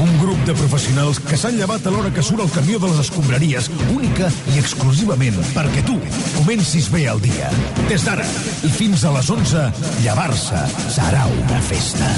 [0.00, 3.02] Un grup de professionals que s'han llevat a l'hora que surt el camió de les
[3.02, 5.98] escombraries, única i exclusivament perquè tu
[6.38, 7.50] comencis bé el dia.
[7.90, 8.24] Des d'ara
[8.64, 9.66] i fins a les 11,
[10.00, 10.64] llevar-se
[10.96, 12.08] serà una festa.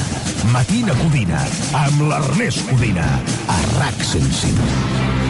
[0.54, 1.42] Matina Codina,
[1.82, 3.08] amb l'Ernest Codina,
[3.50, 5.21] a RAC 105.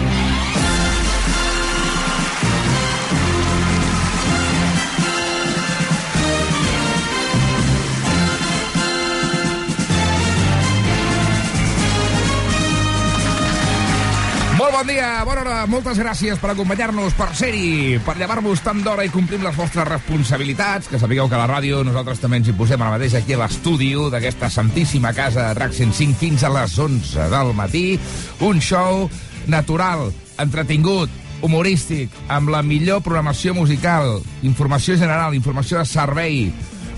[14.63, 19.03] Molt bon dia, bona hora, moltes gràcies per acompanyar-nos, per ser-hi, per llevar-vos tant d'hora
[19.03, 22.55] i complir les vostres responsabilitats, que sapigueu que a la ràdio nosaltres també ens hi
[22.55, 26.79] posem ara mateix aquí a l'estudi d'aquesta santíssima casa de Drac 105 fins a les
[26.79, 27.99] 11 del matí.
[28.47, 29.09] Un show
[29.51, 31.11] natural, entretingut,
[31.43, 36.53] humorístic, amb la millor programació musical, informació general, informació de servei,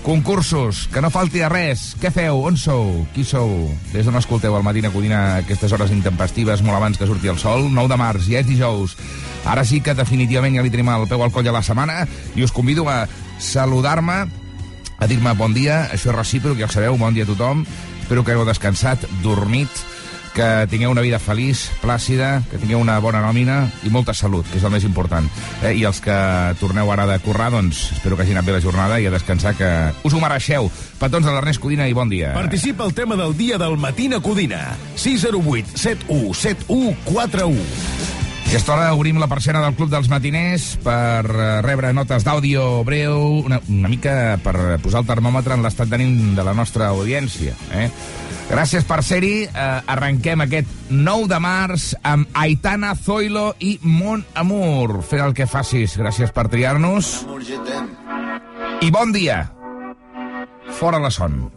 [0.05, 1.95] concursos, que no falti de res.
[1.97, 2.43] Què feu?
[2.45, 3.07] On sou?
[3.15, 3.49] Qui sou?
[3.89, 7.65] Des d'on escolteu al Matina Codina aquestes hores intempestives molt abans que surti el sol?
[7.73, 8.93] 9 de març, ja és dijous.
[9.49, 12.05] Ara sí que definitivament ja li tenim el peu al coll a la setmana
[12.37, 13.07] i us convido a
[13.41, 14.19] saludar-me,
[15.01, 17.65] a dir-me bon dia, això és recíproc, ja ho sabeu, bon dia a tothom.
[18.05, 19.73] Espero que hagueu descansat, dormit,
[20.35, 24.59] que tingueu una vida feliç, plàcida, que tingueu una bona nòmina i molta salut, que
[24.59, 25.29] és el més important.
[25.63, 25.71] Eh?
[25.79, 26.15] I els que
[26.59, 29.55] torneu ara de currar, doncs espero que hagi anat bé la jornada i a descansar,
[29.55, 29.71] que
[30.03, 30.67] us ho mereixeu.
[30.99, 32.33] Petons de l'Ernest Codina i bon dia.
[32.35, 34.75] Participa al tema del dia del Matina Codina.
[34.99, 38.13] 608 71 71 41.
[38.45, 43.41] Aquesta hora obrim la persiana del Club dels Matiners per eh, rebre notes d'àudio breu,
[43.41, 47.55] una, una mica per posar el termòmetre en l'estat d'ànim de la nostra audiència.
[47.73, 47.89] Eh?
[48.45, 49.47] Gràcies per ser-hi.
[49.49, 55.01] Eh, arrenquem aquest 9 de març amb Aitana, Zoilo i Mon Amour.
[55.03, 55.97] Fer el que facis.
[55.97, 57.25] Gràcies per triar-nos.
[58.81, 59.47] I bon dia.
[60.77, 61.49] Fora la son.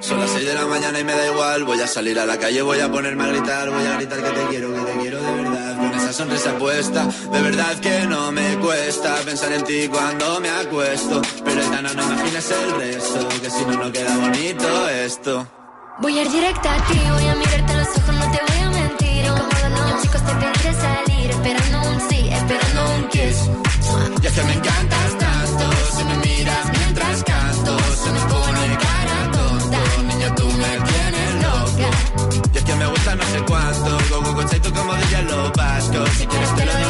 [0.00, 1.64] Son las 6 de la mañana y me da igual.
[1.64, 3.70] Voy a salir a la calle, voy a ponerme a gritar.
[3.70, 5.76] Voy a gritar que te quiero, que te quiero de verdad.
[5.76, 10.50] Con esa sonrisa puesta, de verdad que no me cuesta pensar en ti cuando me
[10.50, 11.22] acuesto.
[11.44, 15.46] Pero Aitana, no imagines el resto, que si no, no queda bonito esto.
[16.00, 18.60] Voy a ir directa a ti, voy a mirarte a los ojos, no te voy
[18.64, 19.26] a mentir.
[19.28, 23.50] Como los niños chicos te pediré salir, esperando un sí, esperando un kiss.
[24.22, 29.30] Y es que me encantas tanto, si me miras mientras canto, se me pone cara
[29.30, 29.78] tonta.
[30.08, 31.88] Niña, tú me tienes loca.
[32.54, 36.10] Y es que me gusta no sé cuánto, go go go como dirían los vascos.
[36.16, 36.89] Si quieres te lo digo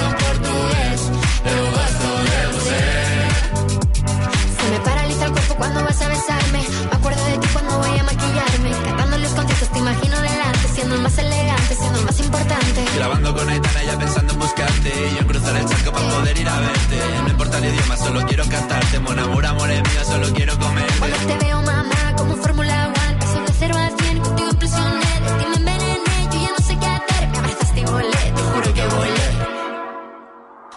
[11.01, 12.85] más elegante, siendo más importante.
[12.97, 16.39] Grabando con Aitana ya pensando en buscarte Y yo en cruzar el charco para poder
[16.39, 20.05] ir a verte No importa el idioma, solo quiero cantarte Mon amor, amor es mío,
[20.05, 24.21] solo quiero comerte Cuando te veo, mamá, como Fórmula One, paso de cero a cien,
[24.21, 25.07] contigo impresioné.
[25.25, 27.29] De ti me envenené, yo ya no sé qué hacer.
[27.29, 29.31] Me abrazaste y volé, te juro que volé.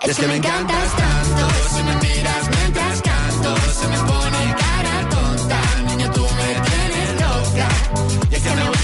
[0.04, 4.23] Es que me encantas tanto Si me miras mientras canto Se me pone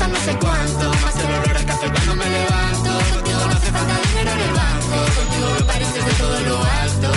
[0.07, 3.95] No sé cuánto Más el olor a café cuando me levanto Contigo no hace falta
[4.07, 7.09] dinero en el banco Contigo me pareces de todo lo alto.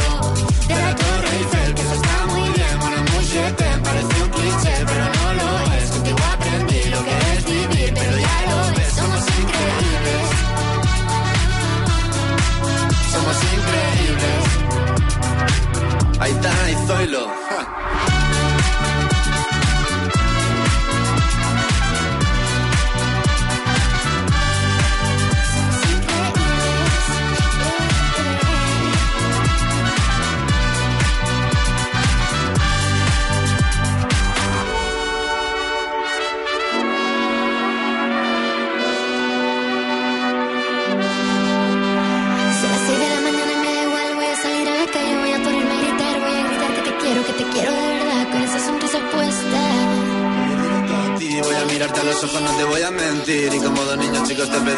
[0.66, 4.75] De la Torre Eiffel, que eso está muy bien amour, je t'aime, parece un cliché
[4.91, 9.22] Pero no lo es, contigo aprendí lo que es vivir Pero ya lo ves, somos
[9.41, 10.25] increíbles.
[13.12, 14.43] Somos increíbles.
[16.20, 17.22] Aitana y Zoilo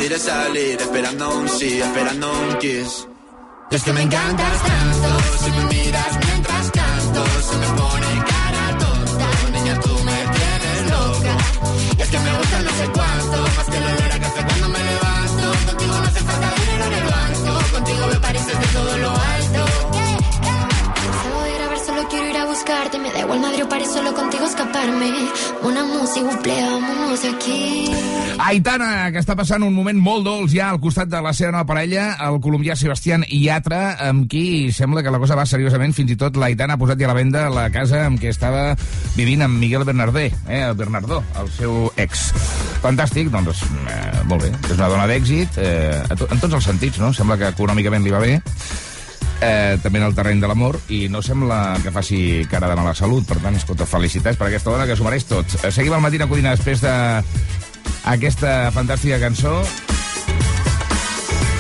[0.05, 3.09] pediré salir Esperando un sí, esperando un kiss.
[3.71, 5.09] Es que me encantas tanto
[5.43, 11.37] Si me miras mientras canto Se me pone cara tonta Niña, tú me tienes loca.
[11.99, 14.85] Es que me gusta no sé cuánto Más que el olor a café cuando me
[14.91, 15.47] levanto.
[15.67, 19.94] Contigo no hace falta dinero en el banco Contigo me pareces de todo lo alto
[22.09, 22.99] quiero ir a buscarte.
[22.99, 25.11] me da igual madre o paré solo contigo escaparme.
[25.63, 27.91] Una música, vámonos de aquí.
[28.39, 31.69] Aitana, que està passant un moment molt dolç ja al costat de la seva nova
[31.69, 35.95] parella, el colombià Sebastián Iatra, amb qui sembla que la cosa va seriosament.
[35.95, 38.73] Fins i tot l'Aitana ha posat ja a la venda la casa amb què estava
[39.15, 42.33] vivint amb Miguel Bernardé, eh, Bernardó, el seu ex.
[42.83, 44.51] Fantàstic, doncs, eh, molt bé.
[44.65, 47.13] És una dona d'èxit, eh, en tots els sentits, no?
[47.15, 48.41] Sembla que econòmicament li va bé,
[49.41, 52.21] eh, també en el terreny de l'amor, i no sembla que faci
[52.51, 53.27] cara de mala salut.
[53.29, 55.59] Per tant, escolta, felicitats per aquesta dona que s'ho mereix tot.
[55.63, 56.95] Eh, Seguim al matí a Codina després de
[58.05, 59.59] aquesta fantàstica cançó.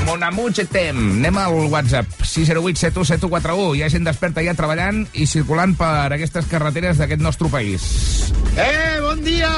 [0.05, 1.17] Mon je t'aime.
[1.19, 2.06] Anem al WhatsApp.
[2.23, 3.75] 608 717141.
[3.75, 8.31] Hi ha gent desperta ja treballant i circulant per aquestes carreteres d'aquest nostre país.
[8.55, 9.50] Eh, bon dia!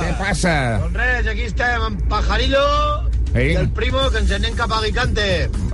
[0.00, 0.56] Què passa?
[0.82, 3.52] Doncs res, aquí estem amb Pajarillo Ei.
[3.52, 5.26] i el primo que ens anem cap a Alicante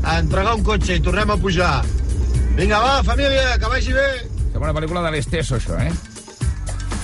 [0.02, 1.78] a entregar un cotxe i tornem a pujar.
[2.56, 4.10] Vinga, va, família, que vagi bé.
[4.52, 5.92] Sembla una pel·lícula de l'Esteso, això, eh?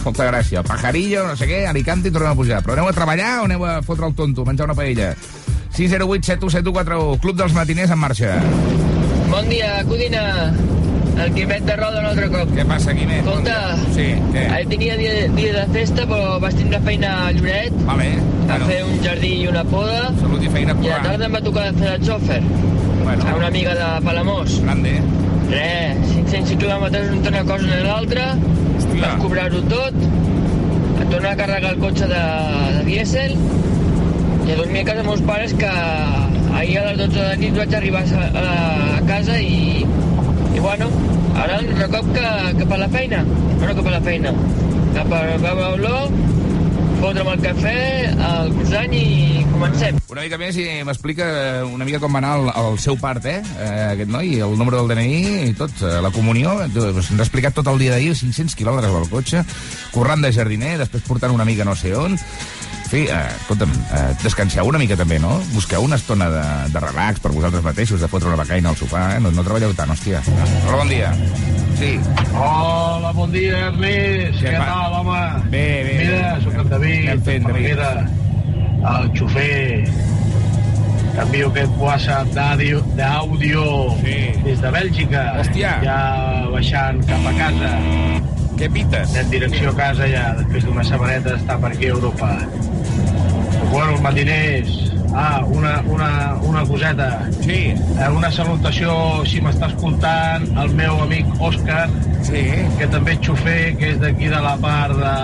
[0.03, 0.65] Molta gràcia.
[0.67, 2.61] Pajarillo, no sé què, Alicante i tornem a pujar.
[2.65, 5.13] Però aneu a treballar o aneu a fotre el tonto, menjar una paella?
[5.73, 7.21] 608 717141.
[7.23, 8.37] Club dels matiners en marxa.
[9.33, 10.25] Bon dia, Codina.
[11.23, 12.51] El Quimet de Roda un altre cop.
[12.57, 13.23] Què passa, Quimet?
[13.25, 13.93] Bon Escolta, dia.
[13.95, 14.43] Sí, què?
[14.57, 18.09] ahir tenia dia, dia de festa, però vaig tindre feina a Lloret, Vale.
[18.13, 21.29] a Bueno, fer un jardí i una poda, salut i feina i a la tarda
[21.29, 24.59] em va tocar fer el xòfer Bueno, a una amiga de Palamós.
[24.65, 24.97] grande.
[25.53, 28.27] Res, 500 quilòmetres entre una cosa i l'altra,
[28.93, 29.95] vam cobrar-ho tot,
[31.03, 32.23] a tornar a carregar el cotxe de,
[32.79, 33.37] de dièsel,
[34.47, 35.71] i a dormir a casa meus pares que
[36.59, 38.47] ahir a les 12 de la nit vaig arribar a, a,
[38.99, 39.87] a casa i
[40.63, 40.89] bueno,
[41.37, 42.27] ara un recop que,
[42.63, 43.25] cap a la feina,
[43.59, 44.33] bueno, cap a la feina,
[44.95, 46.13] cap a veure olor,
[47.03, 47.79] fotre'm el cafè,
[48.15, 49.07] el croissant i
[49.51, 49.99] comencem.
[50.13, 51.27] Una mica més i m'explica
[51.67, 53.41] una mica com va anar el, el seu part, eh?
[53.43, 53.73] eh?
[53.91, 56.55] Aquest noi, el número del DNI i tot, eh, la comunió.
[56.71, 59.43] Doncs Ens ha explicat tot el dia d'ahir, 500 quilòmetres al cotxe,
[59.95, 62.15] currant de jardiner, després portant una amiga no sé on.
[62.93, 65.39] En fi, eh, escolta'm, eh, descanseu una mica també, no?
[65.55, 66.43] Busqueu una estona de,
[66.75, 69.21] de relax per vosaltres mateixos, de fotre una becaina al sofà, eh?
[69.25, 70.21] No, no treballeu tant, hòstia.
[70.67, 71.09] Hola, bon dia.
[71.81, 71.95] Sí.
[72.37, 74.43] Hola, bon dia, Ernest.
[74.43, 74.67] Què Què, fa?
[74.69, 75.23] tal, home?
[75.55, 77.09] Bé, bé, Mira, sóc en David.
[77.15, 77.65] Anem fent, David.
[77.71, 77.89] Mira,
[78.93, 79.89] el xofer
[81.17, 82.37] t'envio aquest WhatsApp
[83.01, 83.65] d'àudio
[84.05, 84.19] Sí.
[84.45, 85.25] des de Bèlgica.
[85.41, 85.73] Hòstia.
[85.89, 85.99] Ja
[86.53, 87.73] baixant cap a casa.
[88.59, 89.15] Què pites?
[89.19, 92.29] En direcció a casa ja, després d'una setmaneta d'estar per aquí a Europa.
[93.73, 94.71] Bueno, matiners,
[95.17, 96.11] ah, una, una,
[96.45, 97.09] una coseta.
[97.41, 97.73] Sí.
[97.73, 98.93] Eh, Una salutació,
[99.27, 101.89] si m'està escoltant, al meu amic Òscar,
[102.23, 102.43] Sí.
[102.79, 105.17] que també és xofer, que és d'aquí de la part de...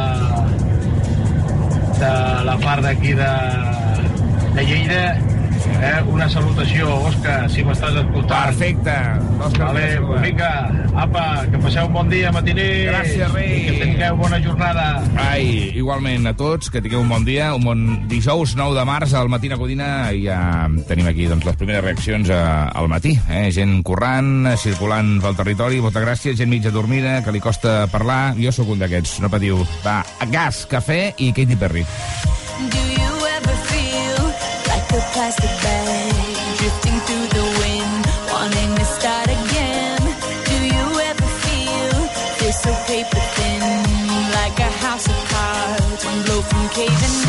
[2.00, 2.10] de
[2.48, 3.30] la part d'aquí de,
[4.56, 5.04] de Lleida.
[5.66, 8.50] Eh, una salutació, Òscar, si m'estàs escoltant.
[8.50, 8.94] Perfecte.
[9.38, 10.50] Òscar, Vale, vinga,
[10.98, 12.88] apa, que passeu un bon dia, matiners.
[12.90, 13.52] Gràcies, rei.
[13.58, 14.86] I que tingueu bona jornada.
[15.28, 19.14] Ai, igualment a tots, que tingueu un bon dia, un bon dijous 9 de març
[19.18, 20.40] al matí a Codina i ja
[20.88, 23.14] tenim aquí doncs, les primeres reaccions a, al matí.
[23.30, 23.48] Eh?
[23.54, 28.34] Gent corrant, circulant pel territori, moltes gràcies, gent mitja dormida, que li costa parlar.
[28.38, 29.62] Jo sóc un d'aquests, no patiu.
[29.86, 30.02] Va,
[30.32, 31.86] gas, cafè i Katy Perry.
[32.58, 32.87] Do
[34.98, 36.12] a plastic bag
[36.58, 40.00] drifting through the wind, wanting to start again?
[40.50, 41.94] Do you ever feel
[42.40, 43.62] this so paper thin,
[44.38, 47.27] like a house of cards, one blow from caving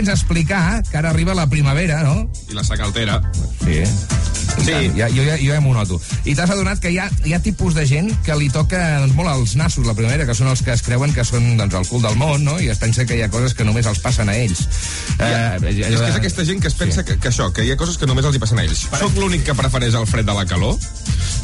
[0.00, 2.26] ens explicar que ara arriba la primavera, no?
[2.50, 3.20] I la saca altera.
[3.64, 3.82] Sí.
[4.60, 4.74] Sí.
[4.96, 5.96] Ja, jo, ja, jo ja m'ho noto.
[6.28, 9.14] I t'has adonat que hi ha, hi ha tipus de gent que li toca doncs,
[9.16, 11.86] molt als nassos la primavera, que són els que es creuen que són doncs, el
[11.88, 12.58] cul del món, no?
[12.60, 14.66] I es pensa que hi ha coses que només els passen a ells.
[15.20, 17.70] Ja, Eh, és que és aquesta gent que es pensa que, que això, que hi
[17.72, 18.84] ha coses que només els hi passen a ells.
[18.98, 20.76] Soc l'únic que prefereix el fred de la calor?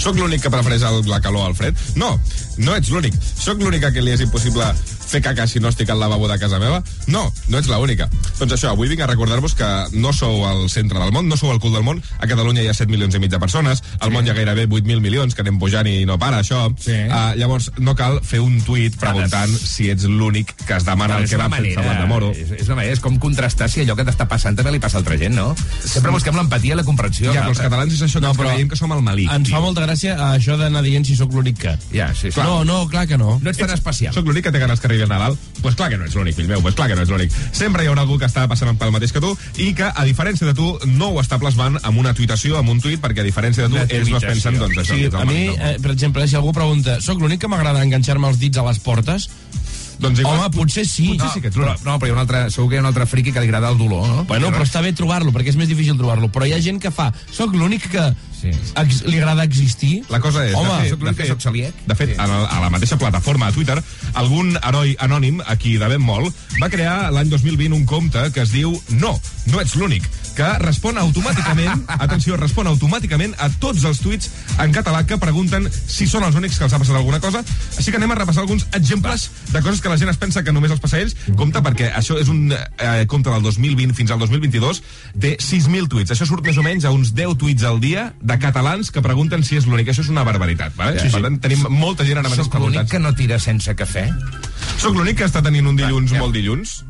[0.03, 1.79] Soc l'únic que prefereix el, la calor al fred?
[1.97, 2.17] No,
[2.59, 3.15] no ets l'únic.
[3.39, 4.67] Soc l'única que li és impossible
[5.07, 6.83] fer caca si no estic al lavabo de casa meva?
[7.07, 8.09] No, no ets l'única.
[8.39, 11.53] Doncs això, avui vinc a recordar-vos que no sou al centre del món, no sou
[11.53, 12.03] al cul del món.
[12.19, 14.67] A Catalunya hi ha 7 milions i mig de persones, al món hi ha gairebé
[14.69, 16.67] 8.000 milions, que anem pujant i no para, això.
[16.83, 16.97] Sí.
[17.07, 21.27] Uh, llavors, no cal fer un tuit preguntant si ets l'únic que es demana el
[21.27, 22.33] és que va fer blat de moro.
[22.37, 24.99] És, és una manera, és com contrastar si allò que t'està passant també li passa
[24.99, 25.53] a altra gent, no?
[25.85, 27.33] Sempre busquem l'empatia i la comprensió.
[27.33, 29.31] Ja, però els catalans és això que No, però creiem que som el malic.
[29.33, 31.75] Ens fa molta gràcia eh, això d'anar dient si sóc l'únic que.
[31.93, 32.41] Ja, sí, sí.
[32.43, 33.37] No, no, clar que no.
[33.43, 34.15] No ets tan especial.
[34.17, 35.37] Soc l'únic que té ganes que arribi el Nadal?
[35.37, 37.33] Doncs pues clar que no ets l'únic, fill meu, pues clar que no ets l'únic.
[37.57, 40.47] Sempre hi haurà algú que està passant pel mateix que tu i que, a diferència
[40.47, 43.67] de tu, no ho està plasmant amb una tuitació, amb un tuit, perquè a diferència
[43.67, 44.95] de tu, ells no es pensen, doncs, això.
[44.95, 48.39] Sí, a mi, eh, per exemple, si algú pregunta sóc l'únic que m'agrada enganxar-me els
[48.43, 49.29] dits a les portes?
[49.99, 51.09] Doncs igual, Home, potser sí.
[51.15, 52.85] Potser sí que ets Però, no, però hi ha un altre, segur que hi ha
[52.85, 54.25] un altre friqui que li agrada el dolor, no?
[54.29, 56.29] Bueno, però està bé trobar-lo, perquè és més difícil trobar-lo.
[56.35, 58.51] Però hi ha gent que fa, sóc l'únic que Sí.
[58.77, 60.03] ex li agrada existir?
[60.13, 61.73] La cosa és, Home, de fet, de fet, sóc celíac.
[61.87, 63.79] de fet a, la, a la mateixa plataforma a Twitter,
[64.13, 68.53] algun heroi anònim, a qui devem molt, va crear l'any 2020 un compte que es
[68.53, 70.05] diu No, no ets l'únic,
[70.37, 74.29] que respon automàticament, atenció, respon automàticament a tots els tuits
[74.61, 77.41] en català que pregunten si són els únics que els ha passat alguna cosa.
[77.79, 80.55] Així que anem a repassar alguns exemples de coses que la gent es pensa que
[80.55, 81.17] només els passa a ells.
[81.39, 84.83] Compte, perquè això és un eh, compte del 2020 fins al 2022,
[85.23, 86.15] té 6.000 tuits.
[86.15, 89.45] Això surt més o menys a uns 10 tuits al dia de catalans que pregunten
[89.47, 89.93] si és l'únic.
[89.93, 91.01] Això és una barbaritat, vale?
[91.01, 91.17] Sí, sí.
[91.17, 94.09] Per tant, tenim molta gent ara mateix Sóc l'únic que no tira sense cafè.
[94.77, 96.21] Soc l'únic que està tenint un dilluns ja.
[96.21, 96.83] molt dilluns?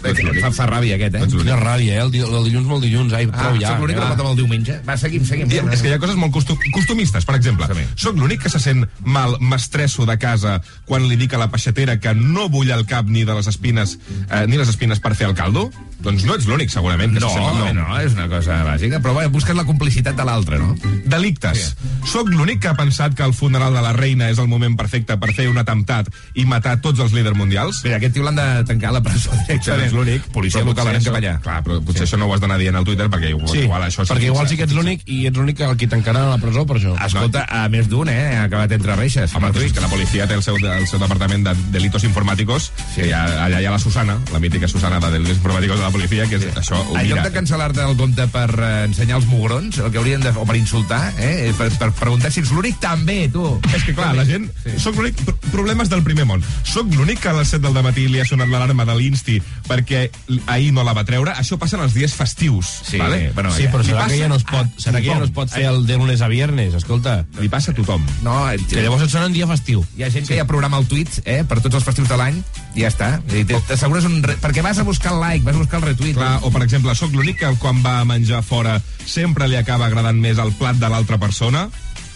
[0.00, 1.26] Bé, que fa, fa ràbia, aquest, eh?
[1.30, 2.00] Quina ràbia, eh?
[2.02, 3.12] El, di- el dilluns molt dilluns.
[3.16, 3.70] Ai, Ah, ja.
[3.72, 4.08] sóc l'únic que ja.
[4.08, 4.76] no pot amb el diumenge.
[4.88, 5.48] Va, seguim, seguim.
[5.52, 7.68] I, és que hi ha coses molt costum costumistes, per exemple.
[8.00, 10.58] Soc l'únic que se sent mal, m'estresso de casa
[10.88, 13.96] quan li dic a la peixatera que no vull el cap ni de les espines
[14.30, 15.68] eh, ni les espines per fer el caldo?
[16.00, 19.12] Doncs no ets l'únic, segurament, que No, se no, no, és una cosa bàsica, però
[19.18, 20.74] bé, busques la complicitat de l'altre, no?
[21.04, 21.74] Delictes.
[22.08, 25.16] Soc l'únic que ha pensat que el funeral de la reina és el moment perfecte
[25.20, 27.80] per fer un atemptat i matar tots els líders mundials?
[27.84, 29.86] Mira, aquest tio l'han de tancar a la presó directament.
[29.86, 30.22] és l'únic.
[30.34, 31.40] Policia local, anem cap això- allà.
[31.40, 33.82] Clar, però potser això no ho has d'anar dient al Twitter perquè igual, Sí, igual
[33.86, 34.04] això...
[34.06, 36.66] perquè igual sí que ets l'únic i ets l'únic el que tancaran a la presó
[36.66, 36.94] per això.
[37.06, 38.36] Escolta, a més d'un, eh?
[38.36, 39.34] Ha acabat entre reixes.
[39.34, 43.02] Home, és que la policia té el seu, el seu departament de delitos informàticos, sí.
[43.02, 45.90] que ha, allà hi ha la Susana, la mítica Susana de delitos informàticos de la
[45.90, 49.26] policia, que és això, ho En lloc de cancel·lar-te el compte per eh, ensenyar els
[49.26, 50.30] mugrons, el que haurien de...
[50.36, 51.52] o per insultar, eh?
[51.58, 53.44] per, per preguntar si ets l'únic, també, tu.
[53.74, 54.48] És que, clar, la gent...
[54.64, 54.70] Sí.
[54.70, 54.78] Sí.
[54.86, 55.16] Soc l'únic...
[55.24, 56.42] pr- Problemes del primer món.
[56.64, 60.10] Soc l'únic que a les 7 del matí li ha sonat l'alarma de l'Insti perquè
[60.46, 61.32] ahir no la va treure.
[61.40, 62.68] Això passa en els dies festius.
[62.86, 63.30] Sí, vale?
[63.34, 65.50] bueno, Sí, però serà que ja no es pot, serà que ja no es pot
[65.50, 67.24] fer el de lunes a viernes, escolta.
[67.40, 68.04] Li passa a tothom.
[68.22, 68.36] No,
[68.70, 69.84] Que llavors et sona un dia festiu.
[69.96, 72.42] hi ha gent que ja programa el tuit eh, per tots els festius de l'any
[72.74, 73.10] i ja està.
[73.32, 74.20] I t- T'assegures un...
[74.22, 74.36] Re...
[74.42, 76.14] Perquè vas a buscar el like, vas a buscar el retweet.
[76.18, 79.86] Clar, o per exemple, sóc l'únic que quan va a menjar fora sempre li acaba
[79.86, 81.68] agradant més el plat de l'altra persona?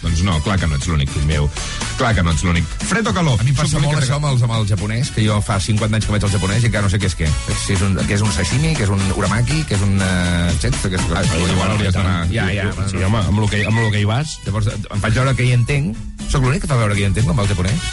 [0.05, 1.47] Doncs no, clar que no ets l'únic, fill meu.
[1.97, 2.65] Clar que no ets l'únic.
[2.85, 3.39] Fred o calor?
[3.41, 5.57] A mi em passa molt que això amb, els, amb el japonès, que jo fa
[5.59, 7.29] 50 anys que vaig al japonès i encara no sé què és què.
[7.65, 9.97] Si és un, què és un sashimi, que és un uramaki, que és un...
[9.97, 11.07] Uh, etc, que és...
[11.15, 12.69] Ah, igual hauries d'anar- Ja, ja.
[12.91, 14.37] Sí, home, amb el que, amb el que hi vas.
[14.45, 15.97] Llavors em faig veure que hi entenc.
[16.29, 17.89] Sóc l'únic que fa veure que hi entenc amb el japonès.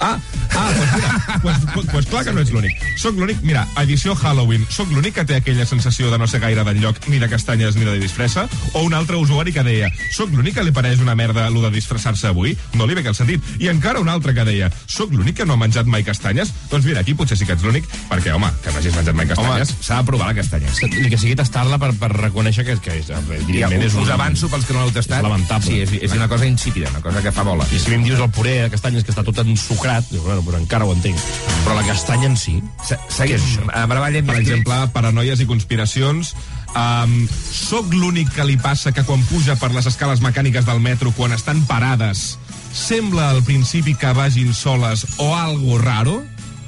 [0.00, 0.18] Ah,
[0.54, 2.82] ah, doncs mira, pues, pues, pues clar que no ets l'únic.
[3.00, 6.64] Soc l'únic, mira, edició Halloween, soc l'únic que té aquella sensació de no ser gaire
[6.66, 10.58] d'enlloc, ni de castanyes ni de disfressa, o un altre usuari que deia, soc l'únic
[10.58, 13.42] que li pareix una merda lo de disfressar-se avui, no li ve que el sentit.
[13.60, 16.52] I encara un altre que deia, soc l'únic que no ha menjat mai castanyes?
[16.70, 19.30] Doncs mira, aquí potser sí que ets l'únic, perquè, home, que no hagis menjat mai
[19.32, 19.74] castanyes.
[19.80, 20.72] S'ha de provar la castanya.
[20.96, 24.12] Ni que sigui tastar-la per, per reconèixer que, que és, Ja, evidentment, és us un...
[24.12, 25.20] avanço pels que no l'heu tastat.
[25.20, 25.66] És lamentable.
[25.70, 27.64] Sí, és, és una cosa insípida, una cosa que fa bola.
[27.72, 29.75] I si em dius el puré de castanyes que està tot ensucrat,
[30.10, 31.16] dius, bueno, pues encara ho entenc.
[31.64, 32.62] Però la castanya en si...
[32.86, 33.40] Se- Seguim.
[33.72, 36.34] A Bravallem, Per exemple, paranoies i conspiracions.
[36.76, 41.10] Um, soc l'únic que li passa que quan puja per les escales mecàniques del metro,
[41.16, 42.38] quan estan parades,
[42.72, 46.22] sembla al principi que vagin soles o algo raro?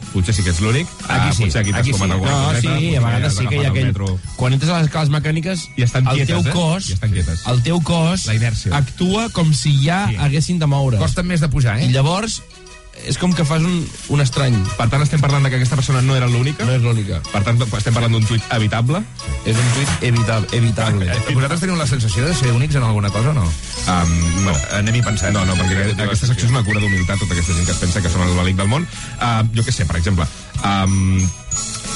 [0.08, 0.88] Potser sí que ets l'únic.
[1.06, 2.00] Aquí sí, potser aquí aquí sí.
[2.08, 3.86] No, coseta, sí, a vegades sí que hi ha el aquell...
[3.92, 4.18] metro.
[4.36, 6.54] Quan entres a les escales mecàniques, I estan el quietes, teu eh?
[6.56, 7.42] cos, I estan quietes.
[7.46, 8.72] el teu cos La inèrcia.
[8.78, 10.16] actua com si ja Sí.
[10.16, 10.96] haguessin de moure.
[10.96, 11.92] Costa més de pujar, I eh?
[11.92, 12.40] llavors
[13.06, 14.56] és com que fas un, un estrany.
[14.76, 16.64] Per tant, estem parlant de que aquesta persona no era l'única?
[16.64, 17.20] No és l'única.
[17.32, 19.02] Per tant, estem parlant d'un tuit evitable?
[19.44, 20.48] És un tuit evitable.
[20.56, 21.08] evitable.
[21.30, 23.44] I vosaltres teniu la sensació de ser únics en alguna cosa o no?
[23.88, 24.14] Um,
[24.44, 24.54] no.
[24.78, 25.32] Anem-hi pensant.
[25.36, 27.82] No, no, perquè aquest- aquesta secció és una cura d'humilitat, tota aquesta gent que es
[27.84, 28.86] pensa que són el balic del món.
[29.20, 30.26] Uh, jo què sé, per exemple,
[30.64, 31.20] um,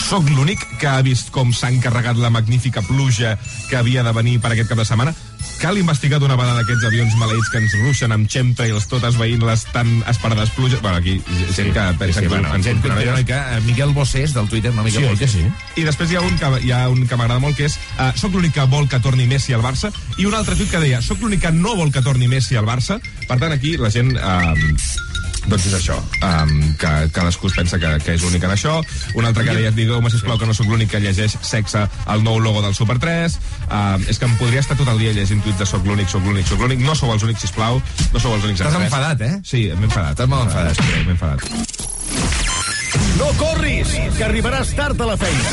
[0.02, 4.38] sóc l'únic que ha vist com s'ha encarregat la magnífica pluja que havia de venir
[4.40, 5.14] per aquest cap de setmana.
[5.62, 9.62] Cal investigar d'una vegada d'aquests avions maleïts que ens ruixen amb chemtrails, tot esveint les
[9.70, 10.80] tan esperades pluges.
[10.82, 11.20] Bueno, aquí,
[11.54, 13.12] gent que pensa Sí, que bueno, ens gent conspiranoies.
[13.12, 15.44] conspiranoica, eh, Miquel Bossés, del Twitter, no Miquel Sí, que sí?
[15.76, 18.10] I després hi ha un que, hi ha un que m'agrada molt, que és uh,
[18.18, 20.98] soc l'únic que vol que torni Messi al Barça, i un altre tuit que deia
[21.00, 22.98] soc l'únic que no vol que torni Messi al Barça.
[23.28, 24.16] Per tant, aquí la gent...
[24.18, 28.76] Uh, doncs és això, um, que cadascú es pensa que, que és únic en això.
[29.18, 32.38] Un altre que deia, digueu-me, sisplau, que no sóc l'únic que llegeix sexe al nou
[32.40, 33.38] logo del Super 3.
[33.68, 36.22] Uh, és que em podria estar tot el dia llegint tuits de soc l'únic, soc
[36.24, 36.80] l'únic, soc l'únic.
[36.86, 37.82] No sou els únics, sisplau.
[38.12, 38.86] No sou els únics en Estàs res.
[38.92, 39.34] enfadat, eh?
[39.44, 40.14] Sí, m'he enfadat.
[40.14, 40.76] Estàs molt enfadat.
[40.78, 41.40] Sí, m'he enfadat.
[43.18, 45.52] No corris, que arribaràs tard a la feina.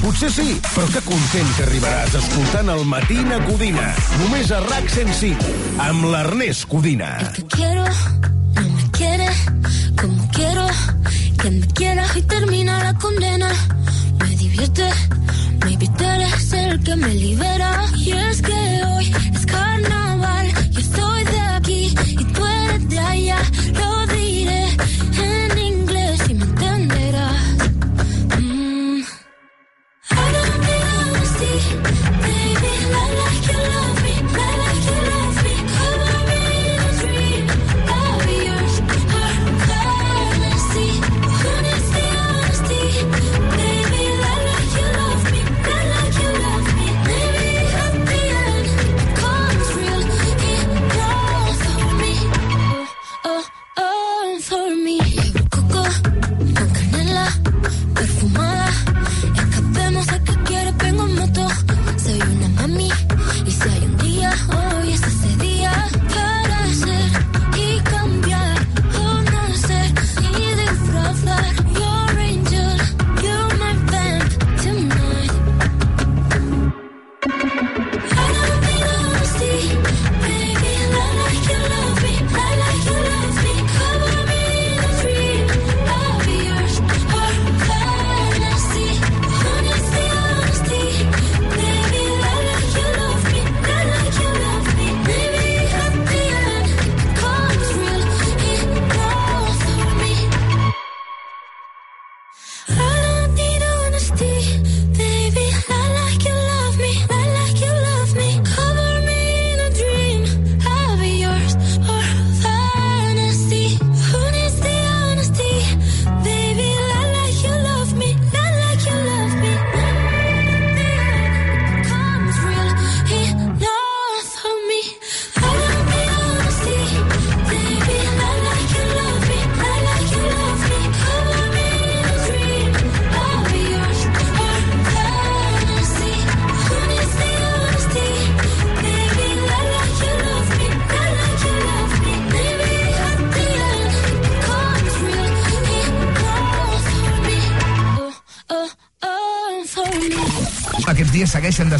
[0.00, 3.90] Potser sí, però que content que arribaràs escoltant el Matina Codina.
[4.22, 5.50] Només a RAC 105,
[5.84, 7.10] amb l'Ernest Codina.
[7.36, 7.84] que quiero,
[8.54, 9.26] no me quiere
[10.00, 10.66] como quiero
[11.42, 13.48] que me quieras y termina la condena.
[14.18, 14.88] Me divierte,
[15.64, 17.84] maybe tú eres el que me libera.
[17.96, 19.99] Y es que hoy es carnaval,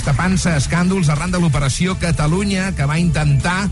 [0.00, 3.66] destapant-se escàndols arran de l'operació Catalunya, que va intentar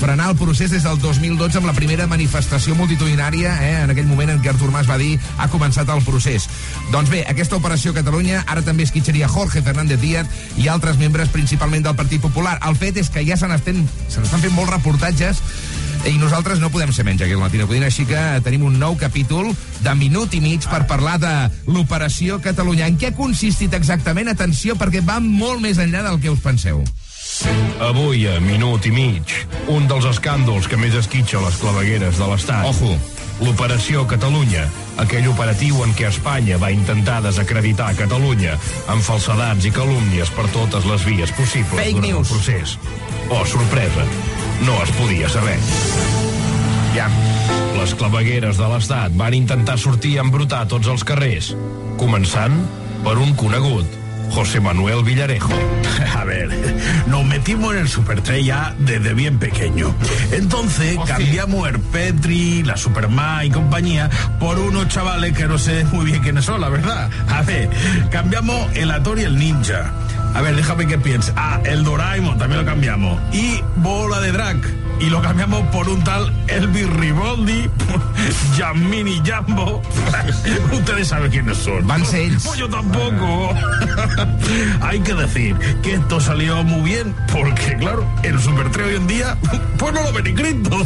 [0.00, 4.32] frenar el procés des del 2012 amb la primera manifestació multitudinària, eh, en aquell moment
[4.32, 6.48] en què Artur Mas va dir ha començat el procés.
[6.90, 11.84] Doncs bé, aquesta operació Catalunya ara també esquitxaria Jorge Fernández Díaz i altres membres principalment
[11.84, 12.56] del Partit Popular.
[12.64, 13.84] El fet és que ja se n'estan
[14.16, 15.44] fent molts reportatges
[16.04, 18.96] i nosaltres no podem ser menys aquí al Matina Codina, així que tenim un nou
[19.00, 19.48] capítol
[19.84, 21.32] de minut i mig per parlar de
[21.70, 22.90] l'operació Catalunya.
[22.90, 24.28] En què ha consistit exactament?
[24.28, 26.84] Atenció, perquè va molt més enllà del que us penseu.
[27.82, 29.32] Avui, a minut i mig,
[29.72, 32.68] un dels escàndols que més esquitxa les clavegueres de l'Estat.
[32.68, 32.94] Ojo.
[33.42, 34.68] L'Operació Catalunya,
[35.02, 38.54] aquell operatiu en què Espanya va intentar desacreditar Catalunya
[38.92, 42.28] amb falsedats i calúmnies per totes les vies possibles Fake durant news.
[42.28, 42.78] el procés.
[43.32, 44.04] Oh, sorpresa,
[44.64, 45.58] no es podia saber.
[46.94, 47.08] Ja.
[47.74, 51.50] Les clavegueres de l'Estat van intentar sortir a embrutar tots els carrers,
[52.00, 52.54] començant
[53.04, 53.98] per un conegut,
[54.34, 55.52] José Manuel Villarejo.
[56.16, 56.48] A ver,
[57.06, 59.94] nos metimos en el Super 3 ya desde bien pequeño.
[60.32, 66.06] Entonces cambiamos el Petri, la Superman y compañía por unos chavales que no sé muy
[66.06, 67.08] bien quiénes son, la verdad.
[67.28, 67.70] A ver,
[68.10, 69.92] cambiamos el Ator y el Ninja.
[70.34, 71.32] A ver, déjame que piense.
[71.36, 73.20] Ah, el Doraemon también lo cambiamos.
[73.32, 74.83] Y Bola de Drag.
[75.00, 77.68] Y lo cambiamos por un tal Elvis Riboldi,
[78.56, 79.82] Jamini Jambo.
[80.72, 81.86] Ustedes saben quiénes son.
[81.86, 82.44] Van ells.
[82.44, 83.54] Pues yo tampoco.
[84.80, 89.06] Hay que decir que esto salió muy bien porque, claro, el Super 3 hoy en
[89.06, 89.36] día,
[89.78, 90.78] pues no lo ve ni Cristo.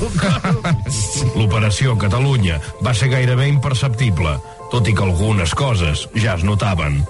[1.36, 4.38] L'operació Catalunya va ser gairebé imperceptible,
[4.72, 7.02] tot i que algunes coses ja es notaven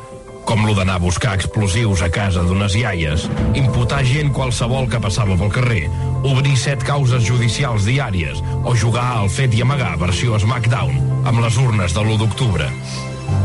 [0.48, 5.36] com lo d'anar a buscar explosius a casa d'unes iaies, imputar gent qualsevol que passava
[5.36, 5.90] pel carrer,
[6.24, 11.58] obrir set causes judicials diàries o jugar al fet i amagar versió SmackDown amb les
[11.60, 12.70] urnes de l'1 d'octubre.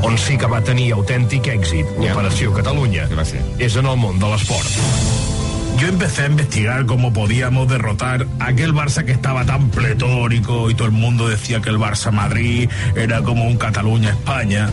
[0.07, 3.43] On sí que va tenir autèntic èxit l'Operació Catalunya va ser?
[3.59, 5.33] és en el món de l'esport.
[5.79, 10.75] Yo empecé a investigar cómo podíamos derrotar a aquel Barça que estaba tan pletórico y
[10.75, 14.69] todo el mundo decía que el Barça Madrid era como un Cataluña España.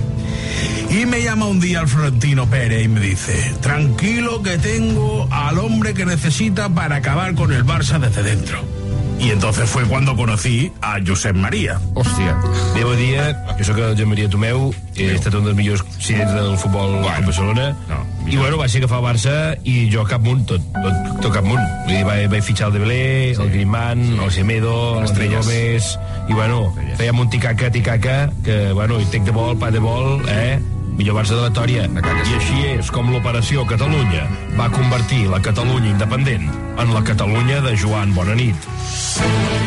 [0.90, 5.58] Y me llama un día el Florentino Pérez y me dice, tranquilo que tengo al
[5.58, 8.79] hombre que necesita para acabar con el Barça desde dentro.
[9.20, 11.78] Y entonces fue cuando conocí a Josep María.
[11.94, 12.36] Hòstia.
[12.74, 16.32] Bé, bon dia, jo sóc el Joan Maria Tomeu, he estat un dels millors presidents
[16.32, 19.34] del futbol bueno, a Barcelona, no, i bueno, vaig ser agafar el Barça
[19.68, 21.60] i jo cap munt, tot, tot, tot cap munt.
[21.84, 23.04] Vull dir, vaig, vaig fitxar el Dembélé,
[23.34, 23.42] sí.
[23.44, 24.18] el Griezmann, sí.
[24.24, 26.62] el Semedo, l'André Gómez, i bueno,
[26.96, 30.56] fèiem un ticaca, ticaca, que bueno, i tec de vol, pa de vol, eh?
[31.00, 31.86] Millor Barça de la Tòria.
[31.88, 34.26] I així és com l'operació Catalunya
[34.58, 36.44] va convertir la Catalunya independent
[36.80, 38.68] en la Catalunya de Joan Bonanit.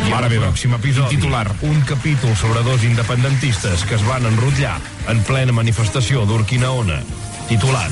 [0.06, 0.52] I Mare meva.
[0.52, 1.48] pròxim episodi, Titular.
[1.64, 4.78] un capítol sobre dos independentistes que es van enrotllar
[5.10, 7.02] en plena manifestació d'Urquinaona,
[7.50, 7.92] titulat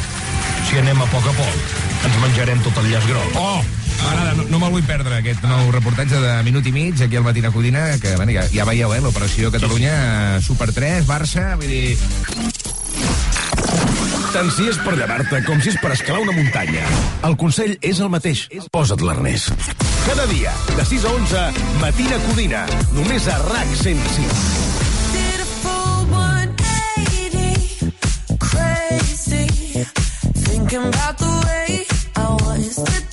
[0.69, 1.71] Si anem a poc a poc,
[2.05, 3.33] ens menjarem tot el llaç groc.
[3.35, 3.59] Oh!
[4.01, 7.25] M'agrada, no, no me'l vull perdre, aquest nou reportatge de minut i mig aquí al
[7.25, 12.60] Matina Codina, que bueno, ja, ja veieu, eh, l'operació Catalunya, Super 3, Barça, vull dir...
[14.31, 16.85] Tant si és per llevar-te com si és per escalar una muntanya.
[17.27, 18.45] El consell és el mateix.
[18.71, 19.49] Posa't l'arnès.
[20.05, 21.43] Cada dia, de 6 a 11,
[21.83, 22.63] Matina Codina.
[22.95, 24.39] Només a RAC 105.
[25.11, 27.91] Did a full 180,
[28.47, 29.47] crazy,
[30.47, 33.10] thinking about the way I was.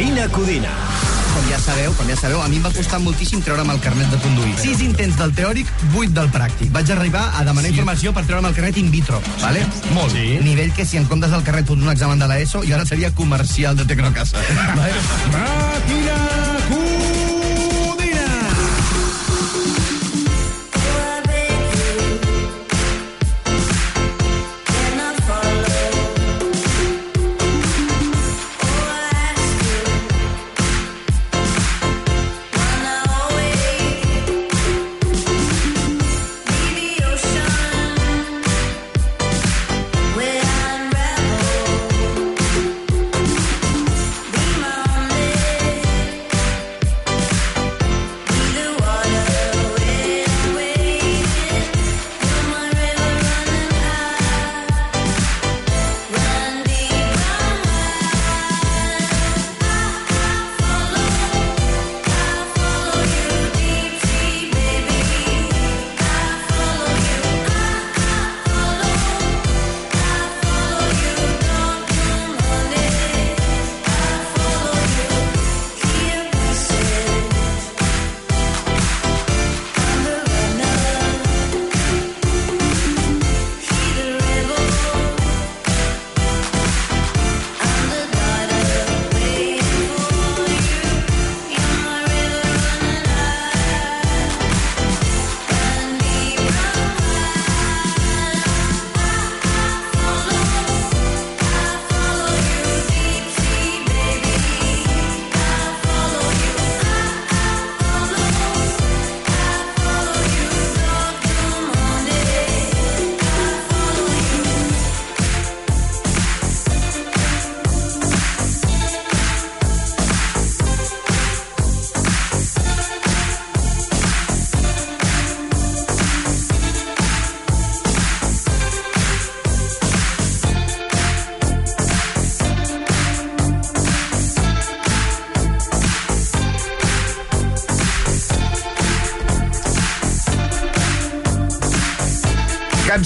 [0.00, 0.70] Matina Codina.
[1.34, 4.08] Com ja sabeu, com ja sabeu, a mi em va costar moltíssim treure'm el carnet
[4.08, 4.54] de conduir.
[4.56, 6.72] Sis intents del teòric, vuit del pràctic.
[6.72, 9.66] Vaig arribar a demanar informació per treure'm el carnet in vitro, vale?
[9.92, 10.16] Molt.
[10.16, 10.40] Sí.
[10.40, 13.12] Nivell que si en comptes del carnet fos un examen de l'ESO, jo ara seria
[13.12, 14.40] comercial de Tecnocasa.
[14.80, 15.08] vale?
[15.36, 16.29] Màquina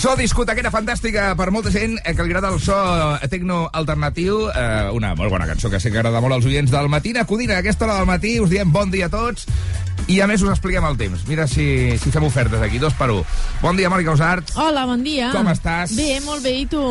[0.04, 2.74] Cançó discotequera fantàstica per molta gent eh, que li agrada el so
[3.32, 4.50] tecno alternatiu.
[4.52, 7.54] Eh, una molt bona cançó que sé que agrada molt als oients del Matina Codina.
[7.56, 9.48] A aquesta hora del matí us diem bon dia a tots
[10.04, 11.24] i a més us expliquem el temps.
[11.24, 13.24] Mira si, si fem ofertes aquí, dos per un.
[13.62, 14.52] Bon dia, Mònica Usart.
[14.60, 15.32] Hola, bon dia.
[15.32, 15.96] Com estàs?
[15.96, 16.84] Bé, molt bé, i tu?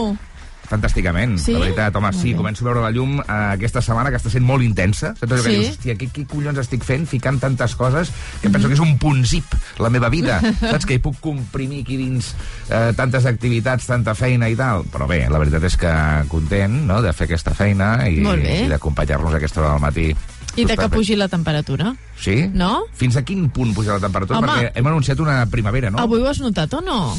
[0.69, 1.53] Fantàsticament, Sí?
[1.53, 1.95] la veritat.
[1.95, 5.13] Home, sí, començo a veure la llum eh, aquesta setmana, que està sent molt intensa.
[5.19, 5.55] Saps allò que Sí.
[5.57, 8.97] dius, hòstia, què, què collons estic fent, ficant tantes coses, que penso que és un
[8.97, 9.45] punt zip,
[9.79, 10.39] la meva vida.
[10.59, 12.33] Saps que hi puc comprimir aquí dins
[12.69, 14.85] eh, tantes activitats, tanta feina i tal.
[14.91, 15.93] Però bé, la veritat és que
[16.29, 20.15] content no?, de fer aquesta feina i, i d'acompanyar-nos a aquesta hora del matí.
[20.55, 21.95] I de que pugi la temperatura.
[22.15, 22.47] Sí?
[22.53, 22.83] No?
[22.93, 24.37] Fins a quin punt puja la temperatura?
[24.37, 24.47] Home.
[24.47, 25.97] Perquè hem anunciat una primavera, no?
[25.97, 27.17] Avui ho has notat o no?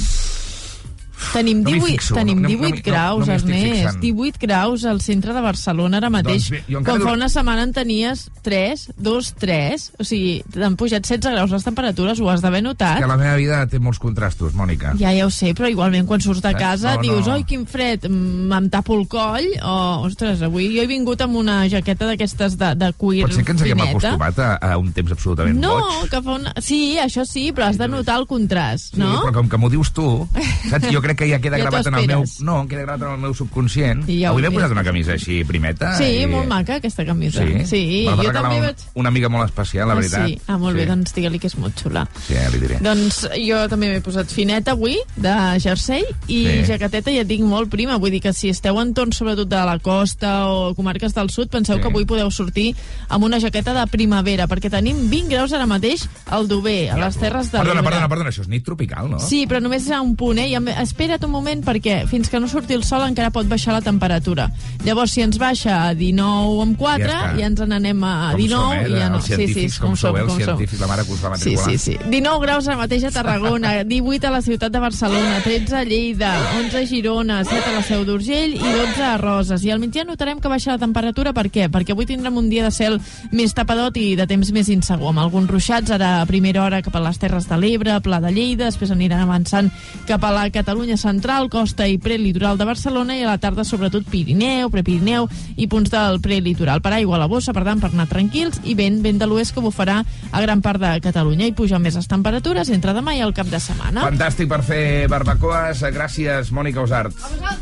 [1.33, 3.75] Tenim No m'hi 18, fixo, tenim no- no 18 m'hi- no- graus, no estic Ernest.
[3.75, 4.01] fixant.
[4.01, 6.51] 18 graus al centre de Barcelona ara mateix.
[6.51, 9.93] Doncs bé, Quan fa una setmana en tenies 3, 2, 3.
[9.99, 12.99] O sigui, t'han pujat 16 graus les temperatures, ho has d'haver notat.
[13.01, 14.95] Que la meva vida té molts contrastos, Mònica.
[14.99, 16.61] Ja, ja ho sé, però igualment quan surts de Saps?
[16.61, 17.35] casa No, dius, no.
[17.35, 21.69] oi, quin fred, em tapo el coll, o, ostres, avui jo he vingut amb una
[21.69, 23.99] jaqueta d'aquestes de, de cuir Pot ser que ens haguem fineta.
[24.15, 26.11] acostumat a, a un temps absolutament No, boig.
[26.11, 26.53] que fa una...
[26.61, 29.11] Sí, això sí, però has de notar el contrast, no?
[29.11, 30.29] Sí, però com que m'ho dius tu,
[30.71, 30.91] saps?
[30.93, 32.25] Jo crec que ja queda Ja gravat en el meu...
[32.41, 34.05] No, queda gravat en el meu subconscient.
[34.09, 35.95] Ja Avui m'he posat una camisa així primeta.
[35.99, 36.27] Sí, i...
[36.27, 37.45] molt maca aquesta camisa.
[37.45, 37.65] Sí?
[37.67, 38.85] sí Me va jo també un- vaig...
[38.95, 40.27] Una amiga molt especial, la Ah, veritat.
[40.29, 40.39] sí?
[40.47, 42.07] Ah, molt bé, doncs digue-li que és molt xula.
[42.27, 42.79] Sí, ja li diré.
[42.85, 46.65] Doncs jo també m'he posat fineta avui, de jersei, i Sí.
[46.73, 47.97] jaqueteta ja et dic molt prima.
[47.99, 51.49] Vull dir que si esteu en torn sobretot de la costa o comarques del sud,
[51.49, 51.83] penseu Sí.
[51.83, 52.75] que avui podeu sortir
[53.09, 57.17] amb una jaqueta de primavera, perquè tenim 20 graus ara mateix al Dober, a les
[57.17, 57.91] Terres de Perdona, l'Ebre.
[57.91, 59.19] perdona, perdona, això és nit tropical, no?
[59.21, 60.49] Sí, però només a un punt, eh?
[60.49, 63.75] I em- espera't un moment perquè fins que no surti el sol encara pot baixar
[63.75, 64.47] la temperatura.
[64.87, 67.39] Llavors, si ens baixa a 19 amb 4, Ja ja, està.
[67.41, 68.89] ja ens n'anem a Com 19 som, eh?
[68.89, 69.17] i ja no.
[69.19, 70.23] Els científics, com, sou, eh?
[70.23, 71.79] Els científics, la mare que us va Sí, matricular.
[71.79, 71.99] sí, sí.
[72.11, 76.31] 19 graus ara mateix a Tarragona, 18 a la ciutat de Barcelona, 13 a Lleida,
[76.61, 79.65] 11 a Girona, 7 a la Seu d'Urgell i 12 a Roses.
[79.65, 81.67] I al migdia notarem que baixa la temperatura, per què?
[81.71, 83.01] Perquè avui tindrem un dia de cel
[83.33, 86.95] més tapadot i de temps més insegur, amb alguns ruixats ara a primera hora cap
[86.95, 89.71] a les Terres de l'Ebre, Pla de Lleida, després aniran avançant
[90.07, 94.07] cap a la Catalunya central, costa i prelitoral de Barcelona i a la tarda sobretot
[94.11, 96.83] Pirineu, Prepirineu i punts del prelitoral.
[96.85, 99.55] Per aigua a la bossa, per tant, per anar tranquils i vent, vent de l'oest
[99.55, 103.25] que bufarà a gran part de Catalunya i pugen més les temperatures entre demà i
[103.25, 104.05] el cap de setmana.
[104.07, 105.83] Fantàstic per fer barbacoes.
[105.95, 107.17] Gràcies, Mònica Usart.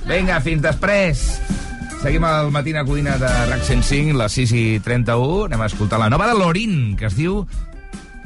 [0.08, 1.26] Vinga, fins després.
[2.02, 5.46] Seguim al Matina Codina de RAC 105, les 6 i 31.
[5.46, 7.44] Anem a escoltar la nova de Lorin, que es diu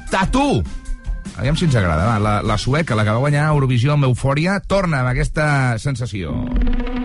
[0.08, 0.62] Tatu.
[1.36, 2.06] Aviam si ens agrada.
[2.08, 5.48] Va, la, la sueca, la que va guanyar Eurovisió amb Eufòria, torna amb aquesta
[5.82, 6.34] sensació.
[6.56, 6.95] But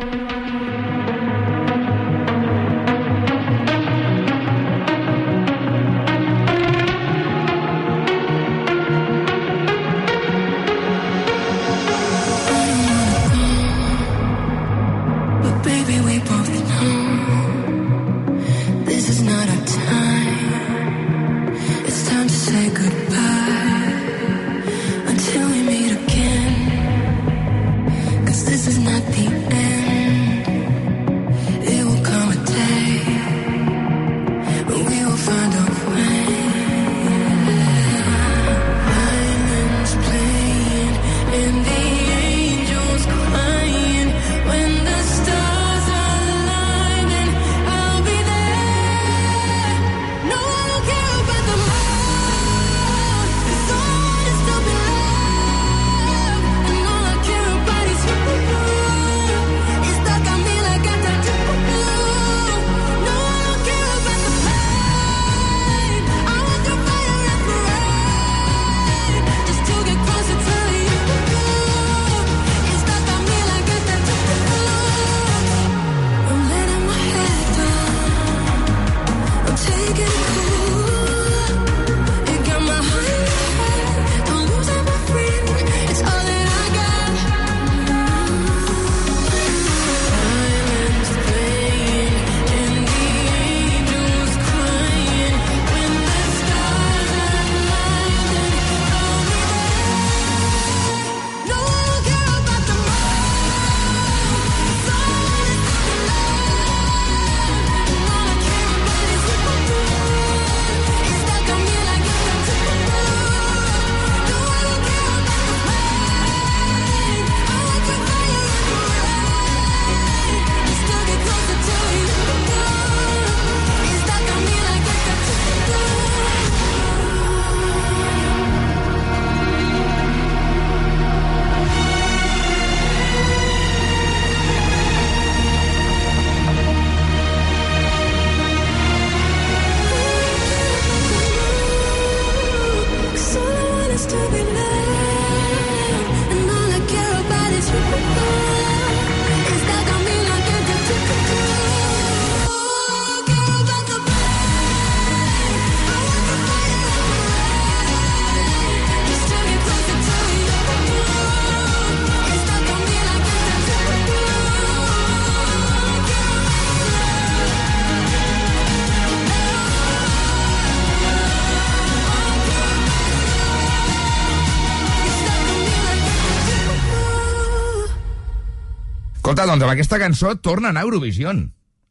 [179.42, 181.40] Escolta, doncs amb aquesta cançó torna a Eurovision.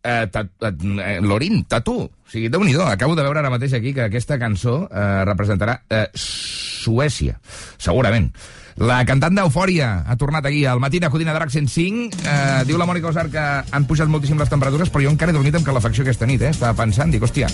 [0.04, 1.96] Eh, eh, Lorin, Tatu.
[2.06, 5.80] O sigui, déu nhi acabo de veure ara mateix aquí que aquesta cançó eh, representarà
[5.90, 7.40] eh, Suècia,
[7.76, 8.30] segurament.
[8.78, 12.22] La cantant d'Eufòria ha tornat aquí al matí a Codina Drac 105.
[12.22, 15.36] Eh, diu la Mònica Osar que han pujat moltíssim les temperatures, però jo encara he
[15.36, 16.54] dormit amb calefacció aquesta nit, eh?
[16.54, 17.50] Estava pensant, dic, hòstia,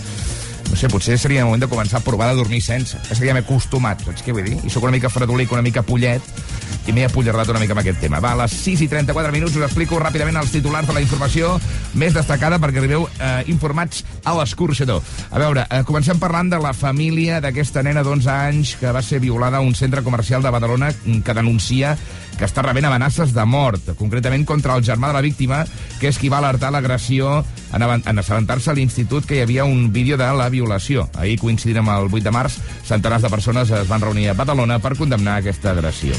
[0.77, 2.99] no sé, potser seria el moment de començar a provar de dormir sense.
[3.09, 4.59] Que seria acostumat, saps què vull dir?
[4.61, 6.21] I sóc una mica fredolic, una mica pollet,
[6.85, 8.21] i m'he apollardat una mica amb aquest tema.
[8.21, 11.55] Va, a les 6 i 34 minuts us explico ràpidament els titulars de la informació
[11.97, 15.01] més destacada perquè arribeu eh, informats a l'escorxador.
[15.31, 19.23] A veure, eh, comencem parlant de la família d'aquesta nena d'11 anys que va ser
[19.25, 21.97] violada a un centre comercial de Badalona mm, que denuncia
[22.37, 25.63] que està rebent amenaces de mort, concretament contra el germà de la víctima,
[26.01, 27.39] que és qui va alertar l'agressió
[27.73, 31.07] en, en assabentar-se a l'institut que hi havia un vídeo de la violació.
[31.15, 34.81] Ahir, coincidint amb el 8 de març, centenars de persones es van reunir a Badalona
[34.83, 36.19] per condemnar aquesta agressió.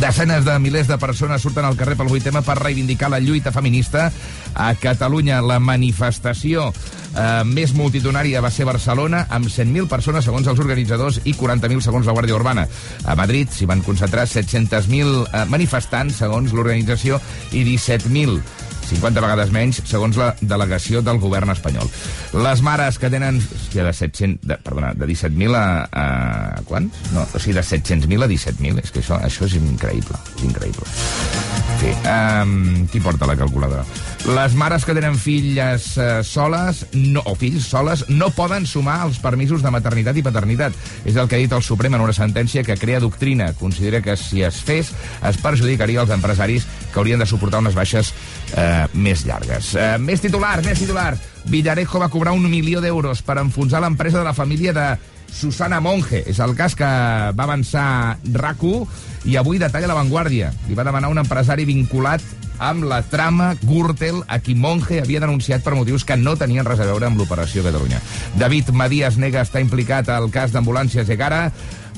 [0.00, 4.08] Desenes de milers de persones surten al carrer pel 8M per reivindicar la lluita feminista.
[4.54, 10.60] A Catalunya, la manifestació eh, més multitudinària va ser Barcelona, amb 100.000 persones, segons els
[10.60, 12.66] organitzadors, i 40.000, segons la Guàrdia Urbana.
[13.06, 17.22] A Madrid s'hi van concentrar 700.000 eh, manifestants, segons l'organització,
[17.54, 21.90] i 17.000 50 vegades menys, segons la delegació del govern espanyol.
[22.44, 23.40] Les mares que tenen...
[23.40, 24.48] Hòstia, de 700...
[24.48, 26.62] De, perdona, de 17.000 a, a...
[26.68, 27.04] Quants?
[27.14, 28.82] No, o sigui, de 700.000 a 17.000.
[28.84, 30.20] És que això, això és increïble.
[30.36, 30.88] És increïble.
[31.80, 33.84] Sí, um, qui porta la calculadora?
[34.24, 39.18] Les mares que tenen filles uh, soles, no, o fills soles, no poden sumar els
[39.20, 40.76] permisos de maternitat i paternitat.
[41.04, 43.52] És el que ha dit el Suprem en una sentència que crea doctrina.
[43.58, 48.14] Considera que si es fes, es perjudicaria els empresaris que haurien de suportar unes baixes
[48.74, 49.72] uh, més llargues.
[49.78, 51.22] Uh, més titulars, més titulars.
[51.48, 54.88] Villarejo va cobrar un milió d'euros per enfonsar l'empresa de la família de
[55.34, 56.22] Susana Monge.
[56.30, 58.86] És el cas que va avançar RACU
[59.30, 60.52] i avui detalla La Vanguardia.
[60.68, 62.22] Li va demanar un empresari vinculat
[62.62, 66.80] amb la trama Gürtel a qui Monge havia denunciat per motius que no tenien res
[66.80, 68.00] a veure amb l'operació Catalunya.
[68.38, 71.48] David Madías nega estar implicat al cas d'ambulàncies Egara.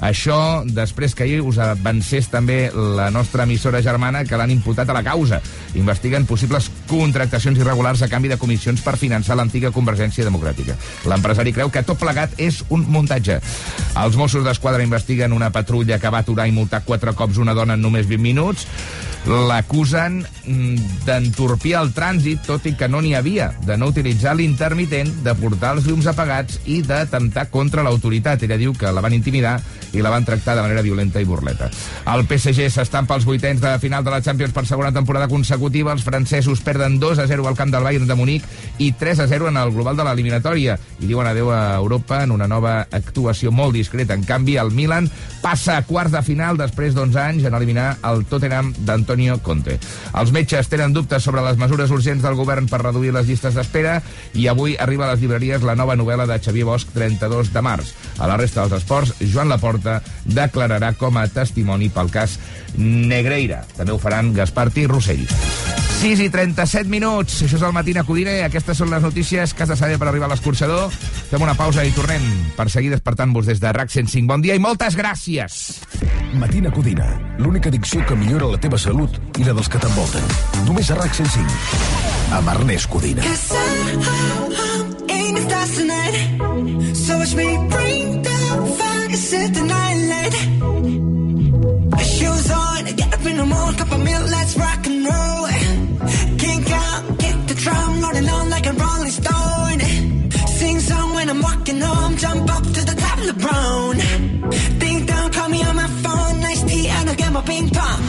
[0.01, 4.97] Això després que ahir us avancés també la nostra emissora germana que l'han imputat a
[4.97, 5.41] la causa.
[5.75, 10.77] Investiguen possibles contractacions irregulars a canvi de comissions per finançar l'antiga Convergència Democràtica.
[11.09, 13.41] L'empresari creu que tot plegat és un muntatge.
[13.97, 17.75] Els Mossos d'Esquadra investiguen una patrulla que va aturar i multar quatre cops una dona
[17.75, 18.69] en només 20 minuts.
[19.27, 25.11] L'acusen mm, d'entorpir el trànsit, tot i que no n'hi havia, de no utilitzar l'intermitent,
[25.27, 28.45] de portar els llums apagats i d'atemptar contra l'autoritat.
[28.47, 29.57] Ella diu que la van intimidar
[29.97, 31.71] i la van tractar de manera violenta i burleta.
[32.13, 35.93] El PSG s'estampa als vuitens de final de la Champions per segona temporada consecutiva.
[35.97, 38.47] Els francesos perden 2 a 0 al camp del Bayern de Munic
[38.79, 40.79] i 3 a 0 en el global de l'eliminatòria.
[41.01, 44.15] I diuen adeu a Europa en una nova actuació molt discreta.
[44.15, 45.11] En canvi, el Milan
[45.43, 48.73] passa a quarts de final després d'11 anys en eliminar el Tottenham
[49.17, 49.79] d'Antonio Conte.
[50.17, 54.01] Els metges tenen dubtes sobre les mesures urgents del govern per reduir les llistes d'espera
[54.35, 57.95] i avui arriba a les llibreries la nova novel·la de Xavier Bosch, 32 de març.
[58.19, 62.39] A la resta dels esports, Joan Laporta declararà com a testimoni pel cas
[62.77, 63.65] Negreira.
[63.77, 65.86] També ho faran Gasparti i Rossell.
[65.97, 67.41] 6 i 37 minuts.
[67.47, 68.43] Això és el Matina Codine.
[68.45, 70.93] Aquestes són les notícies que has de saber per arribar a l'escorxador.
[71.31, 72.23] Fem una pausa i tornem
[72.57, 74.29] per seguir despertant-vos des de RAC 105.
[74.29, 75.81] Bon dia i moltes gràcies.
[76.37, 77.09] Matina Codina,
[77.41, 80.25] l'única addicció que millora la teva salut i la dels que t'envolten.
[80.69, 81.57] Només a RAC 105.
[82.37, 83.25] Amb Ernest Codina.
[87.07, 88.37] So watch me bring the
[88.79, 90.35] fire, set the night light.
[92.03, 94.76] Shoes on, get up in the morning, cup of milk, let's rock
[101.69, 103.97] I'm home, jump up to the top of the brown.
[104.79, 108.01] Ding dong, call me on my phone, nice tea, and I'll get my ping pong.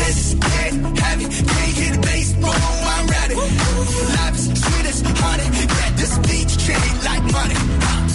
[0.00, 3.34] Let's get heavy, can't hit the bass, boom, I'm ready.
[3.36, 7.54] Life is sweet as honey, get this beat chain like money.
[7.82, 8.11] Uh.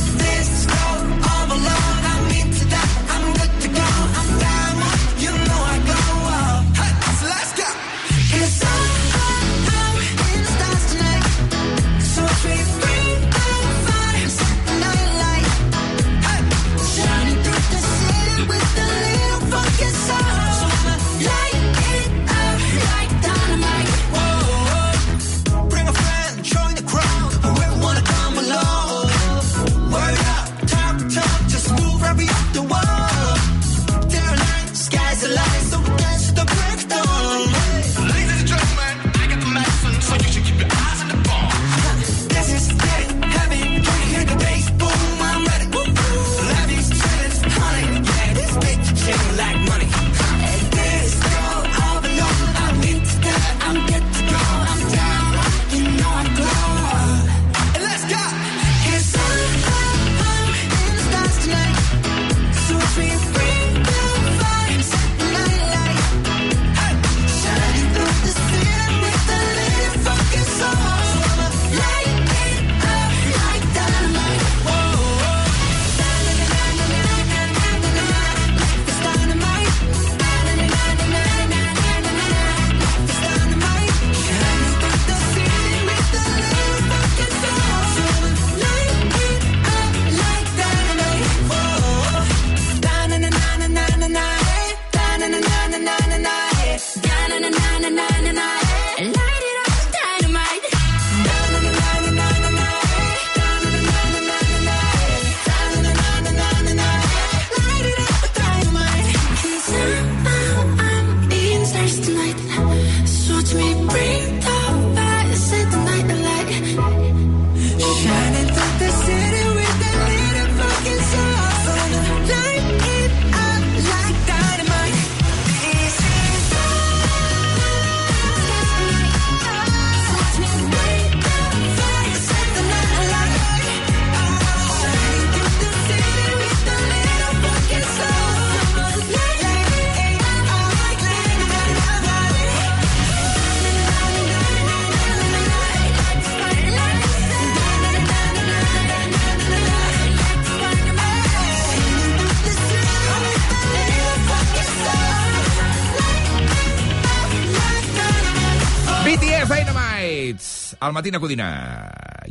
[160.87, 161.47] Al Matina Codina.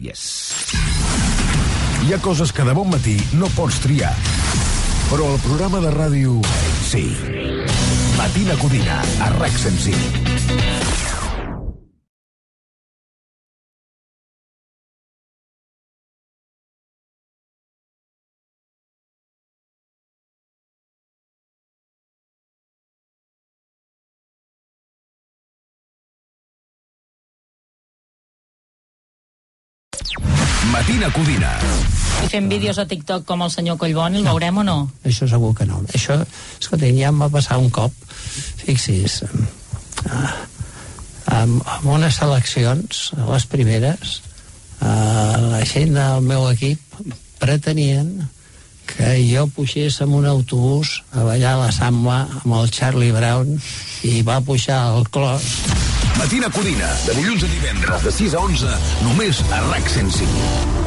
[0.00, 0.22] Yes.
[2.06, 4.14] Hi ha coses que de bon matí no pots triar.
[5.10, 6.40] Però el programa de ràdio,
[6.88, 7.04] sí.
[8.16, 10.35] Matina Codina, a RAC 105.
[30.86, 31.48] Matina Codina.
[32.22, 34.76] I fem vídeos a TikTok com el senyor Collboni, el veurem o no?
[35.02, 35.80] Això segur que no.
[35.90, 36.14] Això,
[36.60, 37.90] escolta, ja em va passar un cop,
[38.60, 40.30] fixis, eh,
[41.34, 44.20] amb, amb unes seleccions, les primeres,
[44.78, 47.02] eh, la gent del meu equip
[47.42, 48.14] pretenien
[48.86, 53.56] que jo pugés amb un autobús a ballar la samba amb el Charlie Brown
[54.06, 55.50] i va pujar al clos
[56.18, 60.85] Matina Codina, de dilluns a divendres, de 6 a 11, només a RAC 105.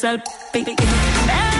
[0.00, 0.18] Que
[0.52, 1.59] te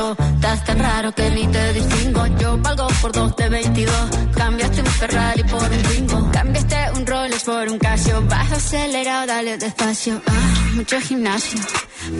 [0.00, 2.26] Estás tan raro que ni te distingo.
[2.38, 3.94] Yo valgo por dos de 22.
[4.34, 6.30] Cambiaste un Ferrari por un Twingo.
[6.32, 8.22] Cambiaste un Rolex por un Casio.
[8.26, 10.22] Vas acelerado, dale despacio.
[10.26, 11.60] Ah, mucho gimnasio.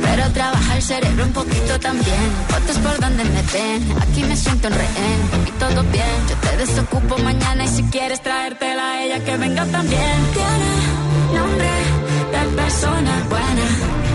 [0.03, 2.31] Pero trabaja el cerebro un poquito también.
[2.49, 3.97] Fotos por donde me ven.
[4.03, 5.21] Aquí me siento en rehén.
[5.49, 6.17] Y todo bien.
[6.29, 7.65] Yo te desocupo mañana.
[7.65, 10.19] Y si quieres traértela a ella, que venga también.
[10.35, 11.71] Tiene nombre
[12.33, 14.10] de persona buena.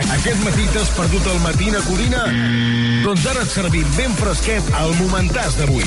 [0.00, 2.22] Aquest matí t'has perdut el Matina Codina?
[3.04, 5.84] Doncs ara et servim ben fresquet al momentàs d'avui.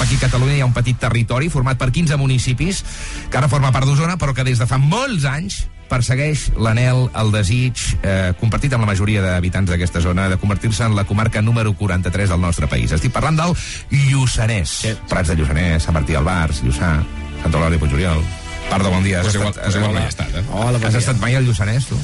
[0.00, 2.82] Aquí a Catalunya hi ha un petit territori format per 15 municipis
[3.30, 7.32] que ara forma part d'Osona, però que des de fa molts anys persegueix l'anel, el
[7.34, 7.74] desig,
[8.06, 12.30] eh, compartit amb la majoria d'habitants d'aquesta zona, de convertir-se en la comarca número 43
[12.30, 12.92] del nostre país.
[12.94, 13.56] Estic parlant del
[13.90, 14.76] Lluçanès.
[15.10, 17.00] Prats de Lluçanès, Sant Martí Albars, Lluçà,
[17.42, 18.22] Sant Olari de Puigoriol.
[18.70, 19.18] Pardo, bon dia.
[19.18, 20.44] Has Pues igual- estat, pues igual eh, hi he estat, eh?
[20.52, 20.98] Hola, bon Has dia.
[21.00, 21.98] estat mai al Lluçanès, tu?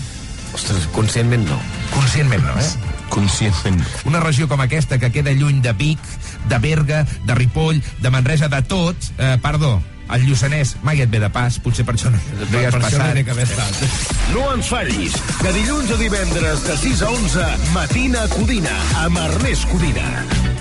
[0.55, 1.59] Ostres, conscientment no.
[1.95, 2.95] Conscientment no, eh?
[3.09, 3.83] Conscientment.
[4.05, 6.01] Una regió com aquesta, que queda lluny de Vic,
[6.49, 9.13] de Berga, de Ripoll, de Manresa, de tot...
[9.19, 9.79] Eh, perdó,
[10.15, 12.83] el Lluçanès mai et ve de pas, potser per això no, no hi has per
[12.85, 13.23] passat.
[13.27, 13.91] Que.
[14.35, 18.77] No ens fallis, de dilluns a divendres de 6 a 11, Matina Codina,
[19.07, 20.56] amb Ernest Codina.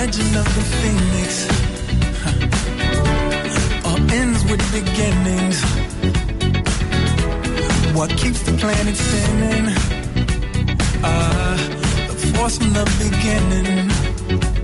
[0.00, 1.30] legend of the phoenix.
[2.24, 3.88] Huh.
[3.88, 5.58] All ends with beginnings.
[7.98, 9.66] What keeps the planet spinning?
[11.04, 11.56] Uh,
[12.08, 14.59] the force from the beginning.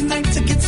[0.00, 0.59] Tonight to get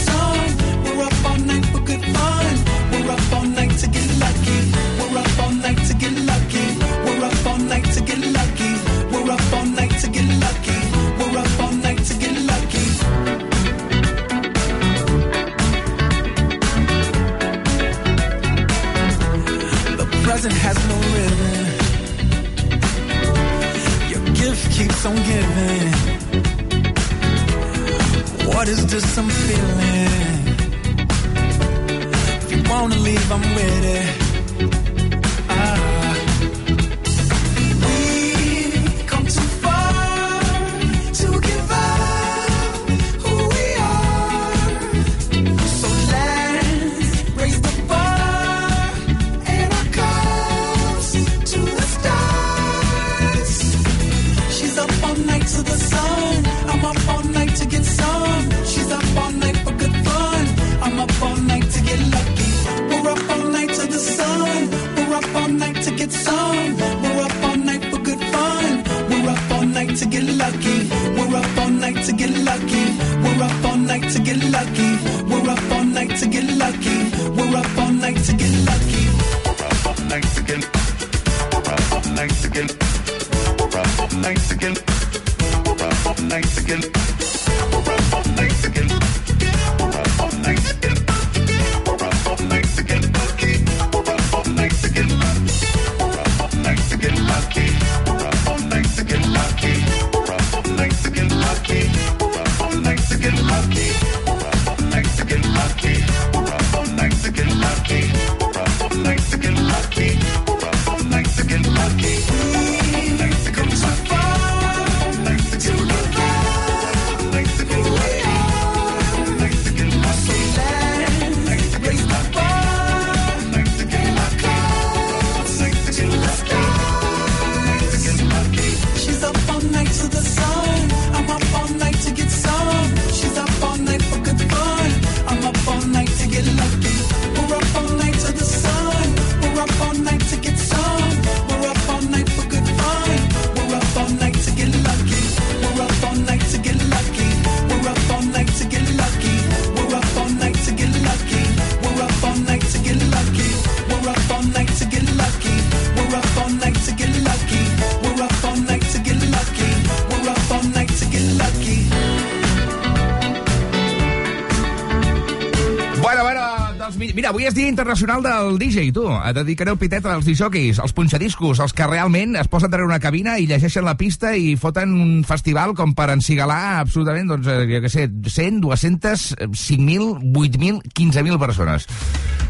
[167.72, 169.06] internacional del DJ, tu.
[169.32, 173.38] Dedicaré el pitet als disjockeys, als punxadiscos, als que realment es posen darrere una cabina
[173.40, 177.80] i llegeixen la pista i foten un festival com per encigalar absolutament, doncs, eh, jo
[177.80, 181.88] què sé, 100, 200, 5.000, 8.000, 15.000 persones.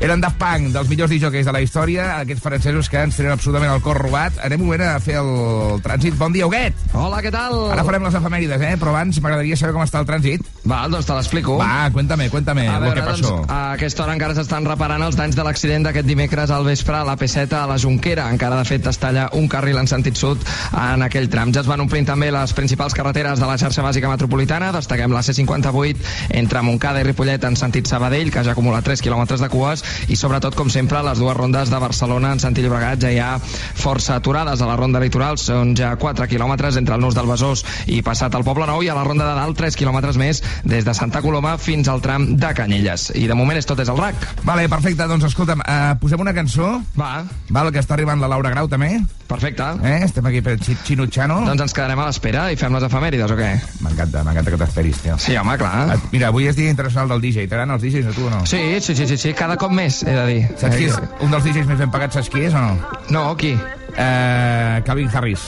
[0.03, 3.71] Eren Daft Punk, dels millors disjockeys de la història, aquests francesos que ens tenen absolutament
[3.71, 4.41] el cor robat.
[4.43, 6.19] Anem un moment a fer el trànsit.
[6.19, 6.75] Bon dia, Huguet!
[6.99, 7.55] Hola, què tal?
[7.71, 8.75] Ara farem les efemèrides, eh?
[8.81, 10.43] Però abans m'agradaria saber com està el trànsit.
[10.65, 11.57] Val, doncs te l'explico.
[11.59, 13.23] Va, cuéntame, cuéntame A lo veure, que pasó.
[13.35, 16.95] doncs, a aquesta hora encara s'estan reparant els danys de l'accident d'aquest dimecres al vespre
[17.01, 18.29] a la P7 a la Junquera.
[18.31, 20.39] Encara, de fet, es talla un carril en sentit sud
[20.71, 21.51] en aquell tram.
[21.53, 24.71] Ja es van omplint també les principals carreteres de la xarxa bàsica metropolitana.
[24.77, 25.97] Destaquem la C58
[26.31, 29.83] entre Montcada i Ripollet en sentit Sabadell, que ja acumula 3 quilòmetres de cues,
[30.15, 33.33] i sobretot, com sempre, les dues rondes de Barcelona en sentit Llobregat ja hi ha
[33.43, 34.63] força aturades.
[34.63, 38.39] A la ronda litoral són ja 4 quilòmetres entre el Nus del Besòs i passat
[38.39, 41.23] al Poble Nou, i a la ronda de dalt 3 quilòmetres més des de Santa
[41.23, 43.11] Coloma fins al tram de Canyelles.
[43.15, 44.15] I de moment és tot és el RAC.
[44.45, 46.81] Vale, perfecte, doncs escolta'm, uh, posem una cançó.
[46.99, 47.25] Va.
[47.51, 49.01] Val, que està arribant la Laura Grau, també.
[49.33, 49.65] Perfecte.
[49.83, 50.01] Eh?
[50.05, 51.41] Estem aquí per Chi- Chinutxano.
[51.47, 53.51] Doncs ens quedarem a l'espera i fem les efemèrides, o què?
[53.81, 55.17] M'encanta, m'encanta que t'esperis, tio.
[55.19, 55.97] Sí, home, clar.
[56.13, 57.47] Mira, avui és Dia Internacional del DJ.
[57.49, 58.45] T'agraden els DJs a tu o no?
[58.47, 60.43] Sí, sí, sí, sí, sí, cada cop més, he de dir.
[60.61, 62.77] Saps qui és un dels DJs més ben pagats, saps qui és o no?
[63.11, 63.57] No, qui?
[63.97, 65.41] Eh, Calvin Harris.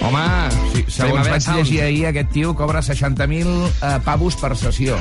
[0.00, 0.24] Home,
[0.72, 1.58] sí, segons vaig Sound.
[1.58, 4.98] llegir ahir, aquest tio cobra 60.000 eh, pavos per sessió.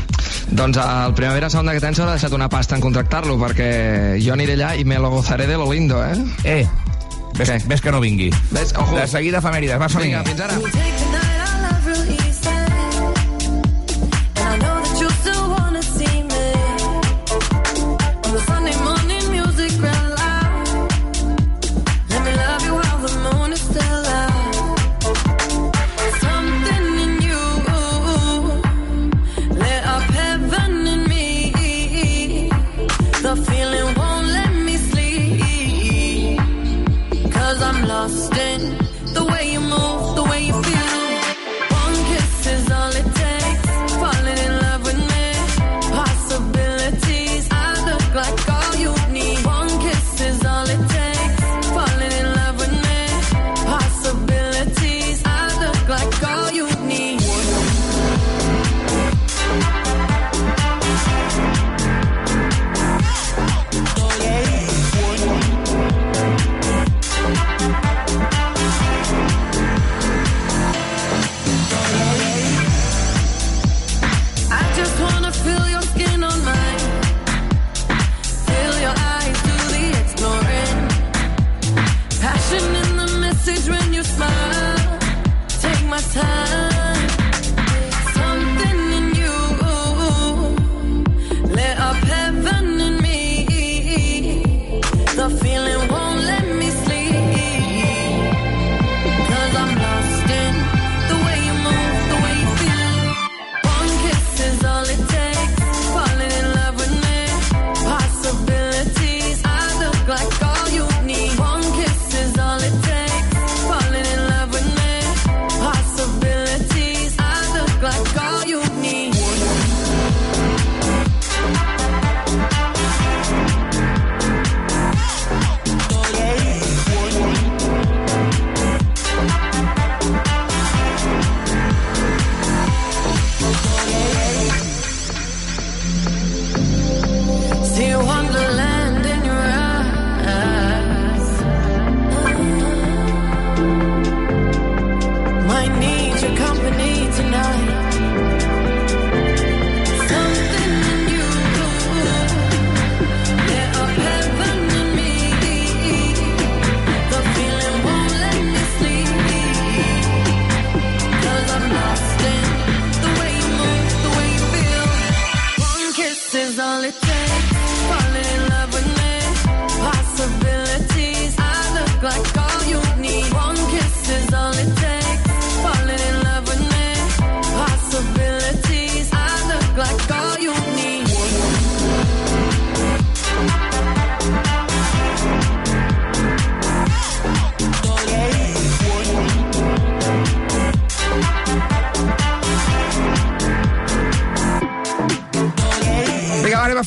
[0.50, 3.70] Doncs el Primavera Sound d'aquest any s'haurà deixat una pasta en contractar-lo, perquè
[4.24, 6.16] jo aniré allà i me lo gozaré de lo lindo, eh?
[6.44, 6.64] Eh,
[7.38, 8.32] ves, ves que no vingui.
[8.52, 8.98] Ves, ojo.
[8.98, 11.07] De seguida, efemèrides, va, som Vinga, fins ara.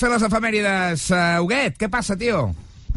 [0.00, 1.06] Fer les efemèrides.
[1.12, 2.48] Uh, Huguet, què passa, tio?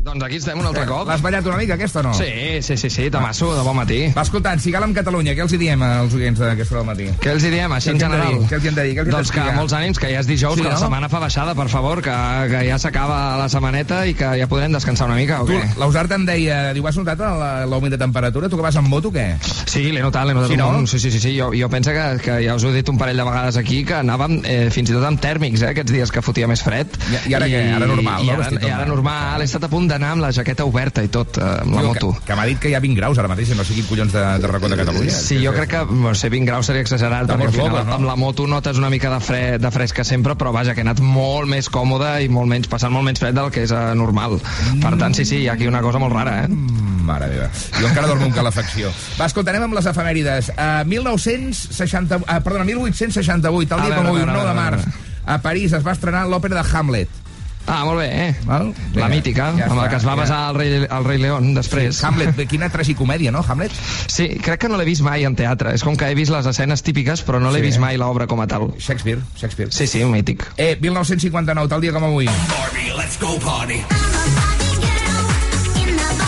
[0.03, 1.07] Doncs aquí estem un altre cop.
[1.07, 2.11] L'has ballat una mica, aquesta, o no?
[2.13, 4.01] Sí, sí, sí, sí, de masso, de bon matí.
[4.11, 7.05] Va, escoltant, Sigal amb Catalunya, què els hi diem als oients d'aquesta hora del matí?
[7.23, 8.35] Què els hi diem, així en general?
[8.49, 8.97] Què els hi hem de dir?
[8.97, 10.75] Què els hi hem doncs que molts ànims, que ja és dijous, Sí, que la
[10.75, 10.81] no?
[10.81, 12.15] setmana fa baixada, per favor, que,
[12.51, 15.69] que ja s'acaba la setmaneta i que ja podrem descansar una mica, o Tu, què?
[15.79, 18.49] l'Ausart em deia, diu, has notat la- l'augment de temperatura?
[18.51, 19.25] Tu que vas amb moto, què?
[19.71, 20.85] Sí, l'he notat, l'he notat Sí, no?
[20.85, 21.33] sí, sí, sí, sí.
[21.39, 23.85] Jo, jo penso que, que ja us ho he dit un parell de vegades aquí,
[23.87, 26.91] que anàvem eh, fins i tot amb tèrmics, eh, aquests dies que fotia més fred.
[27.07, 27.63] I- i ara què?
[27.79, 28.33] Ara normal, i no?
[28.35, 28.93] Ara, Vestit i ara normal.
[28.93, 31.85] normal, he estat a punt d'anar amb la jaqueta oberta i tot, eh, amb la
[31.87, 32.11] moto.
[32.17, 34.13] Que, que m'ha dit que hi ha 20 graus ara mateix, no sé quin collons
[34.15, 35.15] de, de racó de Catalunya.
[35.15, 37.97] Sí, jo crec que, no sé, 20 graus seria exagerat, perquè al final no?
[37.99, 40.87] amb la moto notes una mica de, fre, de fresca sempre, però vaja, que he
[40.87, 43.85] anat molt més còmode i molt menys, passant molt menys fred del que és eh,
[43.97, 44.39] normal.
[44.83, 46.49] Per tant, sí, sí, hi ha aquí una cosa molt rara, eh?
[46.49, 47.49] Mm, Mare meva.
[47.79, 48.91] Jo encara dormo amb calefacció.
[49.19, 50.53] Va, escolta, anem amb les efemèrides.
[50.55, 52.21] Uh, 1960...
[52.23, 54.87] Uh, perdona, 1868, el dia com avui, veure, 9 de març,
[55.25, 57.22] a París es va estrenar l'òpera de Hamlet.
[57.65, 58.35] Ah, molt bé, eh?
[58.43, 58.73] Val?
[58.97, 61.95] La mítica, amb la que es va basar el rei, el rei León després.
[61.95, 63.71] Sí, Hamlet, quina tragicomèdia, no, Hamlet?
[64.11, 65.71] Sí, crec que no l'he vist mai en teatre.
[65.77, 68.27] És com que he vist les escenes típiques, però no l'he Sí, vist mai l'obra
[68.27, 68.73] com a tal.
[68.79, 69.71] Shakespeare, Shakespeare.
[69.71, 70.43] Sí, sí, un mític.
[70.57, 72.27] Eh, 1959, tal dia com avui.
[72.27, 73.79] Barbie, let's go party.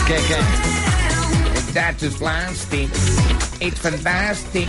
[0.06, 0.85] Què, què?
[1.76, 2.88] That is plastic.
[3.60, 4.64] It's fantastic.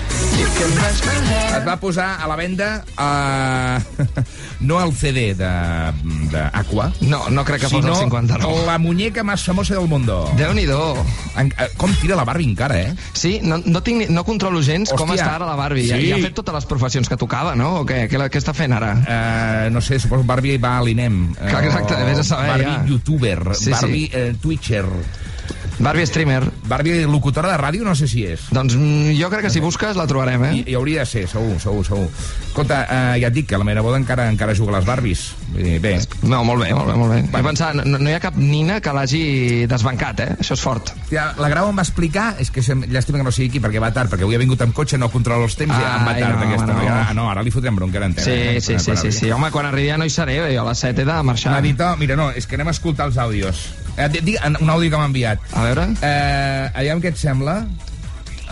[0.52, 3.80] Es va posar a la venda uh,
[4.68, 5.52] no el CD de,
[6.32, 8.66] de Aqua, No, no crec que fos el 59.
[8.66, 10.30] la muñeca más famosa del mundo.
[10.36, 10.98] Déu-n'hi-do.
[11.40, 12.96] Eh, com tira la Barbie encara, eh?
[13.14, 15.24] Sí, no, no, tinc, no controlo gens com Hòstia.
[15.24, 15.88] està ara la Barbie.
[15.88, 16.10] Sí.
[16.10, 17.84] I ha fet totes les professions que tocava, no?
[17.84, 18.92] O què, què, què està fent ara?
[19.00, 21.24] Uh, no sé, suposo Barbie va a l'INEM.
[21.40, 22.84] Exacte, o vés a saber, Barbie ja.
[22.92, 23.76] youtuber, Sí, sí.
[23.78, 24.86] Barbie eh, twitcher,
[25.80, 26.44] Barbie streamer.
[26.68, 28.48] Barbie locutora de ràdio, no sé si és.
[28.52, 30.52] Doncs mm, jo crec que si busques la trobarem, eh?
[30.58, 32.08] I, I hauria de ser, segur, segur, segur.
[32.48, 35.28] Escolta, eh, ja et dic que la meva boda encara encara juga a les Barbies.
[35.54, 35.94] Vull dir, bé.
[36.24, 37.20] No, molt bé, molt bé, molt bé.
[37.36, 40.30] Vaig pensar, no, no hi ha cap nina que l'hagi desbancat, eh?
[40.42, 40.94] Això és fort.
[40.98, 43.92] Hòstia, la Grau em va explicar, és que llàstima que no sigui aquí perquè va
[43.94, 46.16] tard, perquè avui ha vingut amb cotxe, no controla els temps i ja em va
[46.18, 46.80] tard no, aquesta no.
[46.82, 47.06] vegada.
[47.10, 48.26] Ah, no, ara li fotrem bronca en antena.
[48.26, 49.20] Sí, eh, sí, quan- sí, quan sí, arribi.
[49.20, 49.32] sí.
[49.32, 51.54] Home, quan arribi ja no hi seré, jo a les 7 he de marxar.
[51.58, 53.68] Oh, mira, no, és que anem a escoltar els àudios.
[53.98, 55.40] Eh, di- di- un àudio que m'ha enviat.
[55.54, 55.88] A veure.
[56.06, 57.66] Eh, aviam què et sembla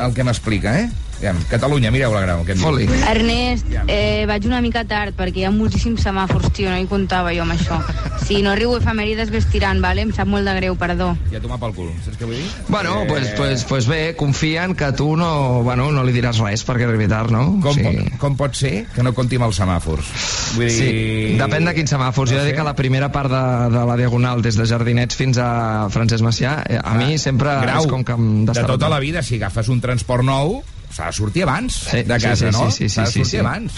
[0.02, 0.90] el que m'explica, eh?
[1.18, 2.44] Aviam, Catalunya, mireu la Grau.
[2.46, 2.66] Què em diu.
[2.66, 2.88] Foli.
[3.10, 7.34] Ernest, eh, vaig una mica tard perquè hi ha moltíssims semàfors, tio, no hi comptava
[7.34, 7.80] jo amb això.
[8.26, 10.02] Si no arribo a efemèrides ves tirant, vale?
[10.06, 11.14] em sap molt de greu, perdó.
[11.32, 12.46] I a tomar pel cul, saps què vull dir?
[12.68, 16.40] Bueno, Eh, pues, pues, pues bé, confia en que tu no, bueno, no li diràs
[16.42, 17.60] res perquè arribi tard, no?
[17.62, 17.84] Com, sí.
[17.84, 20.12] pot, com pot ser que no compti amb els semàfors?
[20.56, 20.76] Vull dir...
[20.76, 22.32] Sí, depèn de quins semàfors.
[22.32, 23.44] No jo he que la primera part de,
[23.76, 27.84] de la Diagonal, des de Jardinets fins a Francesc Macià, eh, a mi sempre Grau,
[27.84, 30.64] és com que em de tota la vida, si agafes un transport nou,
[30.96, 32.72] s'ha de sortir abans Sí, de casa, sí, sí, no?
[32.72, 33.38] sí, sí, s'ha de sí, sortir sí.
[33.44, 33.74] abans.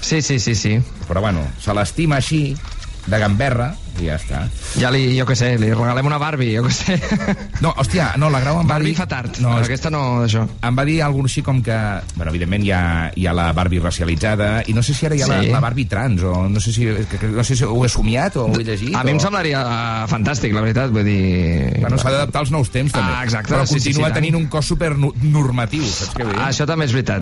[0.00, 0.76] Sí, sí, sí, sí.
[1.08, 2.54] Però bueno, se l'estima així,
[3.06, 4.42] de gamberra, i ja està.
[4.80, 6.96] Ja li, jo què sé, li regalem una Barbie, jo què sé.
[7.60, 8.96] No, hòstia, no, la Grau em va Barbie dir...
[8.98, 9.36] fa tard.
[9.44, 10.46] No, és- Aquesta no, d'això.
[10.64, 11.76] Em va dir alguna així com que...
[12.16, 12.80] Bueno, evidentment hi ha,
[13.14, 15.30] hi ha la Barbie racialitzada, i no sé si ara hi ha Sí.
[15.50, 18.46] la, la Barbie trans, o no sé, si, no sé si ho he somiat o
[18.48, 18.94] ho he llegit.
[18.96, 19.18] A mi o...
[19.18, 19.60] em semblaria
[20.10, 21.20] fantàstic, la veritat, vull dir...
[21.82, 23.12] Bueno, s'ha d'adaptar als nous temps, també.
[23.12, 24.18] Ah, exacte, Però sí, sí, continua sí, tant.
[24.22, 26.40] tenint un cos supernormatiu, saps què vull dir?
[26.42, 27.20] Ah, això també és veritat.